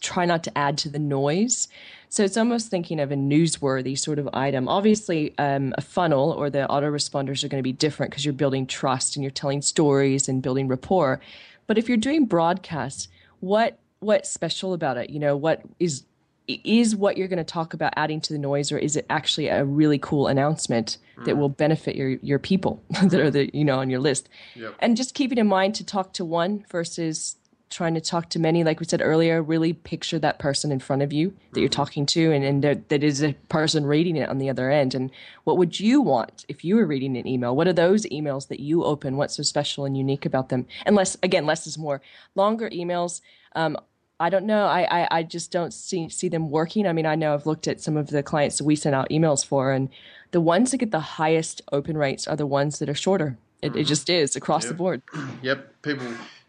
try 0.00 0.24
not 0.24 0.42
to 0.44 0.58
add 0.58 0.78
to 0.78 0.88
the 0.88 0.98
noise. 0.98 1.68
So 2.08 2.22
it's 2.22 2.36
almost 2.36 2.68
thinking 2.68 3.00
of 3.00 3.10
a 3.10 3.16
newsworthy 3.16 3.98
sort 3.98 4.18
of 4.18 4.28
item. 4.32 4.68
Obviously, 4.68 5.36
um, 5.38 5.74
a 5.76 5.80
funnel 5.80 6.30
or 6.30 6.48
the 6.48 6.66
autoresponders 6.70 7.42
are 7.42 7.48
going 7.48 7.58
to 7.60 7.64
be 7.64 7.72
different 7.72 8.12
because 8.12 8.24
you're 8.24 8.34
building 8.34 8.66
trust 8.66 9.16
and 9.16 9.22
you're 9.24 9.32
telling 9.32 9.62
stories 9.62 10.28
and 10.28 10.42
building 10.42 10.68
rapport. 10.68 11.20
But 11.66 11.76
if 11.76 11.88
you're 11.88 11.96
doing 11.96 12.26
broadcasts, 12.26 13.08
what 13.40 13.78
what's 14.00 14.30
special 14.30 14.74
about 14.74 14.96
it? 14.96 15.10
You 15.10 15.18
know, 15.18 15.36
what 15.36 15.62
is 15.80 16.04
is 16.46 16.94
what 16.94 17.16
you're 17.16 17.28
going 17.28 17.38
to 17.38 17.44
talk 17.44 17.74
about 17.74 17.92
adding 17.96 18.20
to 18.22 18.32
the 18.32 18.38
noise, 18.38 18.70
or 18.70 18.78
is 18.78 18.96
it 18.96 19.06
actually 19.08 19.48
a 19.48 19.64
really 19.64 19.98
cool 19.98 20.26
announcement 20.26 20.98
that 21.24 21.36
will 21.36 21.48
benefit 21.48 21.94
your 21.94 22.10
your 22.22 22.38
people 22.38 22.82
that 23.02 23.20
are 23.20 23.30
the 23.30 23.50
you 23.56 23.64
know 23.64 23.78
on 23.78 23.90
your 23.90 24.00
list? 24.00 24.28
Yep. 24.54 24.74
And 24.80 24.96
just 24.96 25.14
keeping 25.14 25.38
in 25.38 25.46
mind 25.46 25.74
to 25.76 25.84
talk 25.84 26.12
to 26.14 26.24
one 26.24 26.66
versus 26.70 27.36
trying 27.70 27.94
to 27.94 28.00
talk 28.00 28.30
to 28.30 28.38
many. 28.38 28.62
Like 28.62 28.78
we 28.78 28.86
said 28.86 29.02
earlier, 29.02 29.42
really 29.42 29.72
picture 29.72 30.18
that 30.20 30.38
person 30.38 30.70
in 30.70 30.78
front 30.78 31.02
of 31.02 31.12
you 31.12 31.34
that 31.52 31.60
you're 31.60 31.68
talking 31.68 32.06
to, 32.06 32.32
and 32.32 32.44
and 32.44 32.62
that, 32.62 32.88
that 32.88 33.02
is 33.02 33.22
a 33.22 33.32
person 33.48 33.86
reading 33.86 34.16
it 34.16 34.28
on 34.28 34.38
the 34.38 34.50
other 34.50 34.70
end. 34.70 34.94
And 34.94 35.10
what 35.44 35.58
would 35.58 35.80
you 35.80 36.00
want 36.00 36.44
if 36.48 36.64
you 36.64 36.76
were 36.76 36.86
reading 36.86 37.16
an 37.16 37.26
email? 37.26 37.56
What 37.56 37.68
are 37.68 37.72
those 37.72 38.06
emails 38.06 38.48
that 38.48 38.60
you 38.60 38.84
open? 38.84 39.16
What's 39.16 39.36
so 39.36 39.42
special 39.42 39.84
and 39.84 39.96
unique 39.96 40.26
about 40.26 40.50
them? 40.50 40.66
And 40.86 40.94
less 40.94 41.16
again, 41.22 41.46
less 41.46 41.66
is 41.66 41.78
more. 41.78 42.00
Longer 42.34 42.70
emails. 42.70 43.20
Um, 43.56 43.76
I 44.24 44.30
don't 44.30 44.46
know. 44.46 44.64
I, 44.64 45.02
I, 45.02 45.08
I 45.18 45.22
just 45.22 45.52
don't 45.52 45.70
see 45.74 46.08
see 46.08 46.30
them 46.30 46.48
working. 46.48 46.86
I 46.86 46.94
mean, 46.94 47.04
I 47.04 47.14
know 47.14 47.34
I've 47.34 47.44
looked 47.44 47.68
at 47.68 47.82
some 47.82 47.98
of 47.98 48.06
the 48.08 48.22
clients 48.22 48.56
that 48.56 48.64
we 48.64 48.74
send 48.74 48.94
out 48.94 49.10
emails 49.10 49.44
for, 49.44 49.70
and 49.70 49.90
the 50.30 50.40
ones 50.40 50.70
that 50.70 50.78
get 50.78 50.92
the 50.92 51.00
highest 51.20 51.60
open 51.72 51.98
rates 51.98 52.26
are 52.26 52.34
the 52.34 52.46
ones 52.46 52.78
that 52.78 52.88
are 52.88 52.94
shorter. 52.94 53.36
It, 53.60 53.76
it 53.76 53.84
just 53.84 54.08
is 54.08 54.34
across 54.34 54.64
the 54.66 54.72
board. 54.74 55.02
Yep, 55.42 55.82
people 55.82 56.06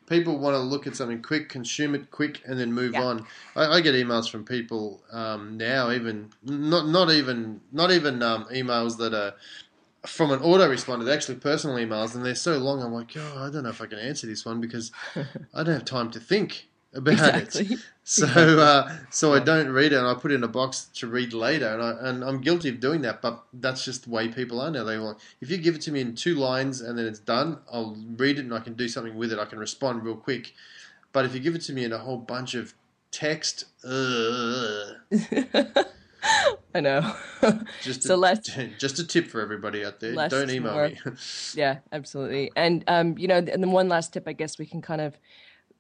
people 0.07 0.37
want 0.39 0.53
to 0.53 0.59
look 0.59 0.87
at 0.87 0.95
something 0.95 1.21
quick, 1.21 1.49
consume 1.49 1.95
it 1.95 2.11
quick, 2.11 2.41
and 2.45 2.57
then 2.57 2.71
move 2.71 2.93
Yeah. 2.93 3.03
on. 3.03 3.25
I, 3.57 3.65
I 3.65 3.81
get 3.81 3.93
emails 3.93 4.29
from 4.29 4.45
people 4.45 5.03
um, 5.11 5.57
now, 5.57 5.91
even 5.91 6.29
not 6.43 6.87
not 6.87 7.11
even 7.11 7.59
not 7.73 7.91
even 7.91 8.23
um, 8.23 8.45
emails 8.53 8.95
that 8.99 9.13
are 9.13 9.33
from 10.07 10.31
an 10.31 10.39
autoresponder, 10.39 11.03
they're 11.03 11.13
actually 11.13 11.39
personal 11.39 11.75
emails, 11.75 12.15
and 12.15 12.25
they're 12.25 12.35
so 12.35 12.57
long. 12.57 12.81
I'm 12.81 12.93
like, 12.93 13.11
oh, 13.17 13.33
I 13.39 13.51
don't 13.51 13.63
know 13.63 13.69
if 13.69 13.81
I 13.81 13.87
can 13.87 13.99
answer 13.99 14.27
this 14.27 14.45
one 14.45 14.61
because 14.61 14.93
I 15.53 15.63
don't 15.63 15.73
have 15.73 15.83
time 15.83 16.09
to 16.11 16.21
think 16.21 16.69
about 16.99 17.13
Exactly. 17.13 17.75
it. 17.75 17.79
So 18.03 18.27
uh, 18.27 18.91
so 19.09 19.33
I 19.33 19.39
don't 19.39 19.69
read 19.69 19.91
it, 19.91 19.97
and 19.97 20.07
I 20.07 20.13
put 20.13 20.31
it 20.31 20.35
in 20.35 20.43
a 20.43 20.47
box 20.47 20.89
to 20.95 21.07
read 21.07 21.33
later, 21.33 21.67
and 21.73 21.81
I 21.81 22.09
and 22.09 22.23
I'm 22.23 22.39
guilty 22.41 22.69
of 22.69 22.79
doing 22.79 23.01
that. 23.01 23.21
But 23.21 23.43
that's 23.53 23.83
just 23.83 24.03
the 24.05 24.11
way 24.11 24.27
people 24.27 24.61
are 24.61 24.69
now. 24.71 24.83
They 24.83 24.97
want 24.99 25.17
if 25.41 25.49
you 25.49 25.57
give 25.57 25.75
it 25.75 25.81
to 25.81 25.91
me 25.91 26.01
in 26.01 26.15
two 26.15 26.35
lines 26.35 26.81
and 26.81 26.97
then 26.97 27.05
it's 27.05 27.19
done, 27.19 27.57
I'll 27.71 27.97
read 28.17 28.37
it 28.37 28.41
and 28.45 28.53
I 28.53 28.59
can 28.59 28.73
do 28.75 28.87
something 28.87 29.15
with 29.15 29.31
it. 29.33 29.39
I 29.39 29.45
can 29.45 29.59
respond 29.59 30.03
real 30.03 30.15
quick. 30.15 30.53
But 31.13 31.25
if 31.25 31.33
you 31.33 31.39
give 31.39 31.55
it 31.55 31.61
to 31.63 31.73
me 31.73 31.83
in 31.83 31.93
a 31.93 31.97
whole 31.97 32.17
bunch 32.17 32.53
of 32.55 32.73
text, 33.11 33.65
uh, 33.83 34.93
I 36.75 36.81
know. 36.81 37.15
just 37.81 38.03
So 38.03 38.15
a, 38.15 38.17
less- 38.17 38.39
just 38.79 38.99
a 38.99 39.07
tip 39.07 39.27
for 39.27 39.41
everybody 39.41 39.85
out 39.85 39.99
there. 39.99 40.13
Don't 40.27 40.49
email 40.49 40.73
more. 40.73 40.89
me. 40.89 40.97
yeah, 41.53 41.77
absolutely. 41.91 42.51
And 42.55 42.83
um, 42.87 43.17
you 43.17 43.27
know, 43.27 43.37
and 43.37 43.47
then 43.47 43.71
one 43.71 43.87
last 43.89 44.13
tip 44.13 44.27
I 44.27 44.33
guess 44.33 44.57
we 44.59 44.65
can 44.65 44.81
kind 44.81 45.01
of 45.01 45.17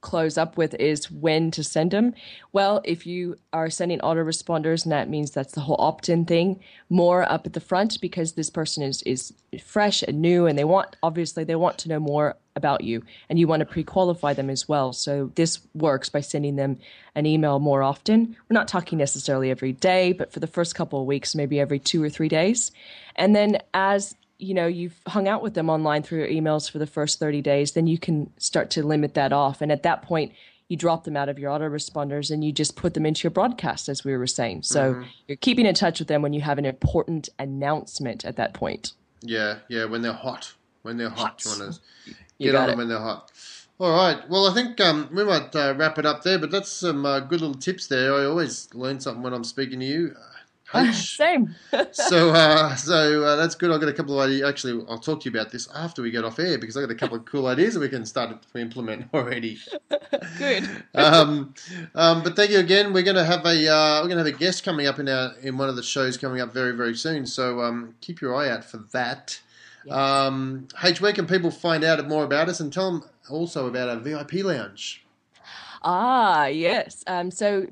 close 0.05 0.37
up 0.37 0.55
with 0.55 0.75
is 0.75 1.09
when 1.09 1.49
to 1.49 1.63
send 1.63 1.89
them. 1.89 2.13
Well, 2.53 2.79
if 2.83 3.07
you 3.07 3.35
are 3.51 3.71
sending 3.71 3.99
autoresponders, 3.99 4.83
and 4.83 4.91
that 4.91 5.09
means 5.09 5.31
that's 5.31 5.55
the 5.55 5.61
whole 5.61 5.75
opt-in 5.79 6.25
thing, 6.25 6.59
more 6.89 7.23
up 7.29 7.47
at 7.47 7.53
the 7.53 7.59
front 7.59 7.99
because 7.99 8.33
this 8.33 8.51
person 8.51 8.83
is 8.83 9.01
is 9.01 9.33
fresh 9.65 10.03
and 10.03 10.21
new, 10.21 10.45
and 10.45 10.57
they 10.57 10.63
want 10.63 10.95
obviously 11.01 11.43
they 11.43 11.55
want 11.55 11.79
to 11.79 11.89
know 11.89 11.99
more 11.99 12.35
about 12.55 12.83
you, 12.83 13.01
and 13.29 13.39
you 13.39 13.47
want 13.47 13.61
to 13.61 13.65
pre-qualify 13.65 14.33
them 14.33 14.49
as 14.49 14.69
well. 14.69 14.93
So 14.93 15.31
this 15.35 15.59
works 15.73 16.07
by 16.07 16.21
sending 16.21 16.55
them 16.55 16.77
an 17.15 17.25
email 17.25 17.59
more 17.59 17.81
often. 17.81 18.37
We're 18.47 18.59
not 18.59 18.67
talking 18.67 18.97
necessarily 18.99 19.49
every 19.49 19.73
day, 19.73 20.13
but 20.13 20.31
for 20.31 20.39
the 20.39 20.53
first 20.55 20.75
couple 20.75 21.01
of 21.01 21.07
weeks, 21.07 21.35
maybe 21.35 21.59
every 21.59 21.79
two 21.79 22.01
or 22.01 22.09
three 22.09 22.29
days, 22.29 22.71
and 23.15 23.35
then 23.35 23.57
as 23.73 24.15
you 24.37 24.53
know 24.53 24.67
you've 24.67 24.99
hung 25.07 25.27
out 25.27 25.41
with 25.41 25.53
them 25.53 25.69
online 25.69 26.03
through 26.03 26.19
your 26.19 26.27
emails 26.27 26.69
for 26.69 26.77
the 26.77 26.87
first 26.87 27.19
30 27.19 27.41
days 27.41 27.71
then 27.71 27.87
you 27.87 27.97
can 27.97 28.29
start 28.37 28.69
to 28.71 28.85
limit 28.85 29.13
that 29.13 29.31
off 29.31 29.61
and 29.61 29.71
at 29.71 29.83
that 29.83 30.01
point 30.01 30.31
you 30.67 30.75
drop 30.75 31.03
them 31.03 31.15
out 31.15 31.29
of 31.29 31.37
your 31.37 31.51
autoresponders 31.51 32.31
and 32.31 32.43
you 32.43 32.51
just 32.51 32.75
put 32.75 32.95
them 32.95 33.05
into 33.05 33.23
your 33.23 33.31
broadcast 33.31 33.87
as 33.87 34.03
we 34.03 34.15
were 34.17 34.27
saying 34.27 34.61
so 34.63 35.03
you're 35.27 35.37
keeping 35.37 35.65
in 35.65 35.73
touch 35.75 35.99
with 35.99 36.07
them 36.07 36.21
when 36.21 36.33
you 36.33 36.41
have 36.41 36.57
an 36.57 36.65
important 36.65 37.29
announcement 37.39 38.25
at 38.25 38.35
that 38.35 38.53
point 38.53 38.93
yeah, 39.27 39.57
yeah. 39.69 39.85
When 39.85 40.01
they're 40.01 40.13
hot, 40.13 40.53
when 40.83 40.97
they're 40.97 41.09
hot, 41.09 41.43
you 41.43 41.51
Hot. 41.51 41.59
want 41.59 41.73
to 41.75 41.79
You 42.37 42.45
get 42.47 42.51
got 42.51 42.61
on 42.63 42.69
them 42.69 42.77
when 42.77 42.89
they're 42.89 42.99
hot. 42.99 43.31
All 43.79 43.91
right. 43.91 44.29
Well, 44.29 44.47
I 44.47 44.53
think 44.53 44.79
um, 44.79 45.09
we 45.11 45.23
might 45.23 45.53
uh, 45.55 45.73
wrap 45.75 45.97
it 45.97 46.05
up 46.05 46.23
there, 46.23 46.39
but 46.39 46.51
that's 46.51 46.71
some 46.71 47.05
uh, 47.05 47.19
good 47.21 47.41
little 47.41 47.55
tips 47.55 47.87
there. 47.87 48.13
I 48.13 48.25
always 48.25 48.73
learn 48.73 48.99
something 48.99 49.21
when 49.23 49.33
I'm 49.33 49.43
speaking 49.43 49.79
to 49.79 49.85
you. 49.85 50.15
Same 50.93 51.55
so 51.91 52.29
uh, 52.31 52.75
so 52.75 53.23
uh, 53.23 53.35
that's 53.35 53.55
good. 53.55 53.71
I've 53.71 53.79
got 53.79 53.89
a 53.89 53.93
couple 53.93 54.19
of 54.19 54.27
ideas. 54.27 54.47
Actually, 54.47 54.85
I'll 54.89 54.99
talk 54.99 55.21
to 55.21 55.29
you 55.29 55.37
about 55.37 55.51
this 55.51 55.67
after 55.73 56.01
we 56.01 56.11
get 56.11 56.23
off 56.23 56.39
air 56.39 56.57
because 56.57 56.75
I've 56.77 56.87
got 56.87 56.91
a 56.91 56.97
couple 56.97 57.17
of 57.17 57.25
cool 57.25 57.47
ideas 57.47 57.73
that 57.73 57.79
we 57.79 57.89
can 57.89 58.05
start 58.05 58.41
to 58.41 58.59
implement 58.59 59.09
already. 59.13 59.59
good 60.37 60.67
um, 60.93 61.53
um, 61.93 62.23
but 62.23 62.35
thank 62.35 62.51
you 62.51 62.59
again. 62.59 62.93
We're 62.93 63.03
going 63.03 63.17
to 63.17 63.25
have 63.25 63.45
a 63.45 63.71
uh, 63.71 64.01
we're 64.01 64.09
going 64.09 64.23
to 64.23 64.25
have 64.25 64.33
a 64.35 64.37
guest 64.37 64.63
coming 64.63 64.87
up 64.87 64.99
in 64.99 65.09
our 65.09 65.33
in 65.41 65.57
one 65.57 65.69
of 65.69 65.75
the 65.75 65.83
shows 65.83 66.17
coming 66.17 66.41
up 66.41 66.53
very 66.53 66.71
very 66.71 66.95
soon. 66.95 67.25
So 67.25 67.61
um, 67.61 67.95
keep 68.01 68.21
your 68.21 68.35
eye 68.35 68.49
out 68.49 68.65
for 68.65 68.77
that. 68.91 69.39
Um, 69.89 70.67
H, 70.83 70.99
where 70.99 71.13
can 71.13 71.27
people 71.27 71.51
find 71.51 71.83
out 71.83 72.05
more 72.07 72.23
about 72.23 72.49
us 72.49 72.59
and 72.59 72.73
tell 72.73 72.91
them 72.91 73.09
also 73.29 73.67
about 73.67 73.89
our 73.89 73.97
VIP 73.97 74.43
lounge? 74.43 75.04
Ah, 75.87 76.47
yes. 76.47 77.03
Um, 77.05 77.29
so, 77.29 77.67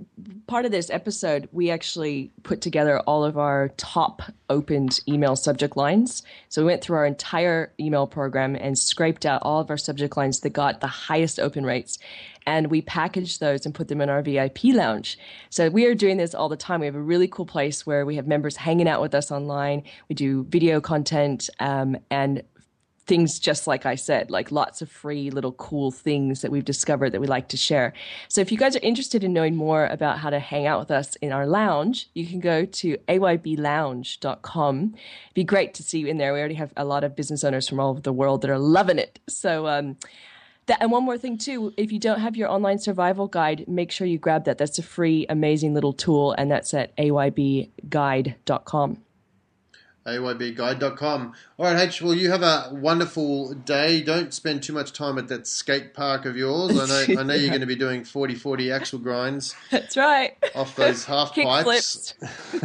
part 0.45 0.65
of 0.65 0.71
this 0.71 0.91
episode, 0.91 1.49
we 1.51 1.71
actually 1.71 2.31
put 2.43 2.61
together 2.61 2.99
all 2.99 3.25
of 3.25 3.39
our 3.39 3.69
top 3.69 4.21
opened 4.51 4.99
email 5.07 5.35
subject 5.35 5.75
lines. 5.75 6.21
So, 6.47 6.61
we 6.61 6.67
went 6.67 6.83
through 6.83 6.97
our 6.97 7.07
entire 7.07 7.73
email 7.79 8.05
program 8.05 8.55
and 8.55 8.77
scraped 8.77 9.25
out 9.25 9.41
all 9.41 9.59
of 9.59 9.71
our 9.71 9.79
subject 9.79 10.15
lines 10.15 10.41
that 10.41 10.51
got 10.51 10.79
the 10.79 10.85
highest 10.85 11.39
open 11.39 11.65
rates. 11.65 11.97
And 12.45 12.69
we 12.69 12.83
packaged 12.83 13.39
those 13.39 13.65
and 13.65 13.73
put 13.73 13.87
them 13.87 13.99
in 13.99 14.11
our 14.11 14.21
VIP 14.21 14.65
lounge. 14.65 15.17
So, 15.49 15.71
we 15.71 15.87
are 15.87 15.95
doing 15.95 16.17
this 16.17 16.35
all 16.35 16.49
the 16.49 16.55
time. 16.55 16.81
We 16.81 16.85
have 16.85 16.93
a 16.93 17.01
really 17.01 17.27
cool 17.27 17.47
place 17.47 17.83
where 17.83 18.05
we 18.05 18.15
have 18.17 18.27
members 18.27 18.57
hanging 18.57 18.87
out 18.87 19.01
with 19.01 19.15
us 19.15 19.31
online. 19.31 19.81
We 20.07 20.13
do 20.13 20.43
video 20.43 20.79
content 20.79 21.49
um, 21.59 21.97
and 22.11 22.43
things 23.05 23.39
just 23.39 23.67
like 23.67 23.85
I 23.85 23.95
said, 23.95 24.31
like 24.31 24.51
lots 24.51 24.81
of 24.81 24.89
free 24.89 25.29
little 25.29 25.51
cool 25.53 25.91
things 25.91 26.41
that 26.41 26.51
we've 26.51 26.63
discovered 26.63 27.11
that 27.11 27.21
we 27.21 27.27
like 27.27 27.49
to 27.49 27.57
share. 27.57 27.93
So 28.29 28.41
if 28.41 28.51
you 28.51 28.57
guys 28.57 28.75
are 28.75 28.81
interested 28.81 29.23
in 29.23 29.33
knowing 29.33 29.55
more 29.55 29.87
about 29.87 30.19
how 30.19 30.29
to 30.29 30.39
hang 30.39 30.67
out 30.67 30.79
with 30.79 30.91
us 30.91 31.15
in 31.17 31.31
our 31.31 31.45
lounge, 31.45 32.09
you 32.13 32.25
can 32.25 32.39
go 32.39 32.65
to 32.65 32.97
ayblounge.com. 33.07 34.77
It'd 34.93 35.33
be 35.33 35.43
great 35.43 35.73
to 35.75 35.83
see 35.83 35.99
you 35.99 36.07
in 36.07 36.17
there. 36.17 36.33
We 36.33 36.39
already 36.39 36.55
have 36.55 36.73
a 36.77 36.85
lot 36.85 37.03
of 37.03 37.15
business 37.15 37.43
owners 37.43 37.67
from 37.67 37.79
all 37.79 37.89
over 37.89 38.01
the 38.01 38.13
world 38.13 38.41
that 38.41 38.49
are 38.49 38.59
loving 38.59 38.99
it. 38.99 39.19
So 39.27 39.67
um 39.67 39.97
that, 40.67 40.81
and 40.81 40.91
one 40.91 41.03
more 41.03 41.17
thing 41.17 41.37
too, 41.37 41.73
if 41.75 41.91
you 41.91 41.99
don't 41.99 42.21
have 42.21 42.37
your 42.37 42.49
online 42.49 42.79
survival 42.79 43.27
guide, 43.27 43.65
make 43.67 43.91
sure 43.91 44.07
you 44.07 44.17
grab 44.17 44.45
that. 44.45 44.57
That's 44.57 44.79
a 44.79 44.83
free, 44.83 45.25
amazing 45.27 45.73
little 45.73 45.91
tool, 45.91 46.31
and 46.37 46.49
that's 46.49 46.73
at 46.73 46.95
aybguide.com. 46.95 47.73
aybguide.com. 50.05 51.33
All 51.57 51.65
right, 51.65 51.87
H, 51.87 52.01
well, 52.01 52.13
you 52.13 52.29
have 52.31 52.43
a 52.43 52.69
wonderful 52.71 53.53
day. 53.53 54.01
Don't 54.01 54.33
spend 54.33 54.63
too 54.63 54.73
much 54.73 54.91
time 54.93 55.17
at 55.17 55.27
that 55.29 55.47
skate 55.47 55.93
park 55.93 56.25
of 56.25 56.35
yours. 56.35 56.77
I 56.77 56.85
know, 56.85 57.05
I 57.19 57.23
know 57.23 57.33
you're 57.33 57.49
going 57.49 57.61
to 57.61 57.67
be 57.67 57.75
doing 57.75 58.03
40 58.03 58.35
40 58.35 58.71
axle 58.71 58.99
grinds 58.99 59.55
That's 59.71 59.97
right. 59.97 60.35
off 60.55 60.75
those 60.75 61.05
half 61.05 61.33
Kick 61.33 61.45
pipes. 61.45 62.13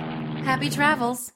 happy 0.44 0.70
travels. 0.70 1.35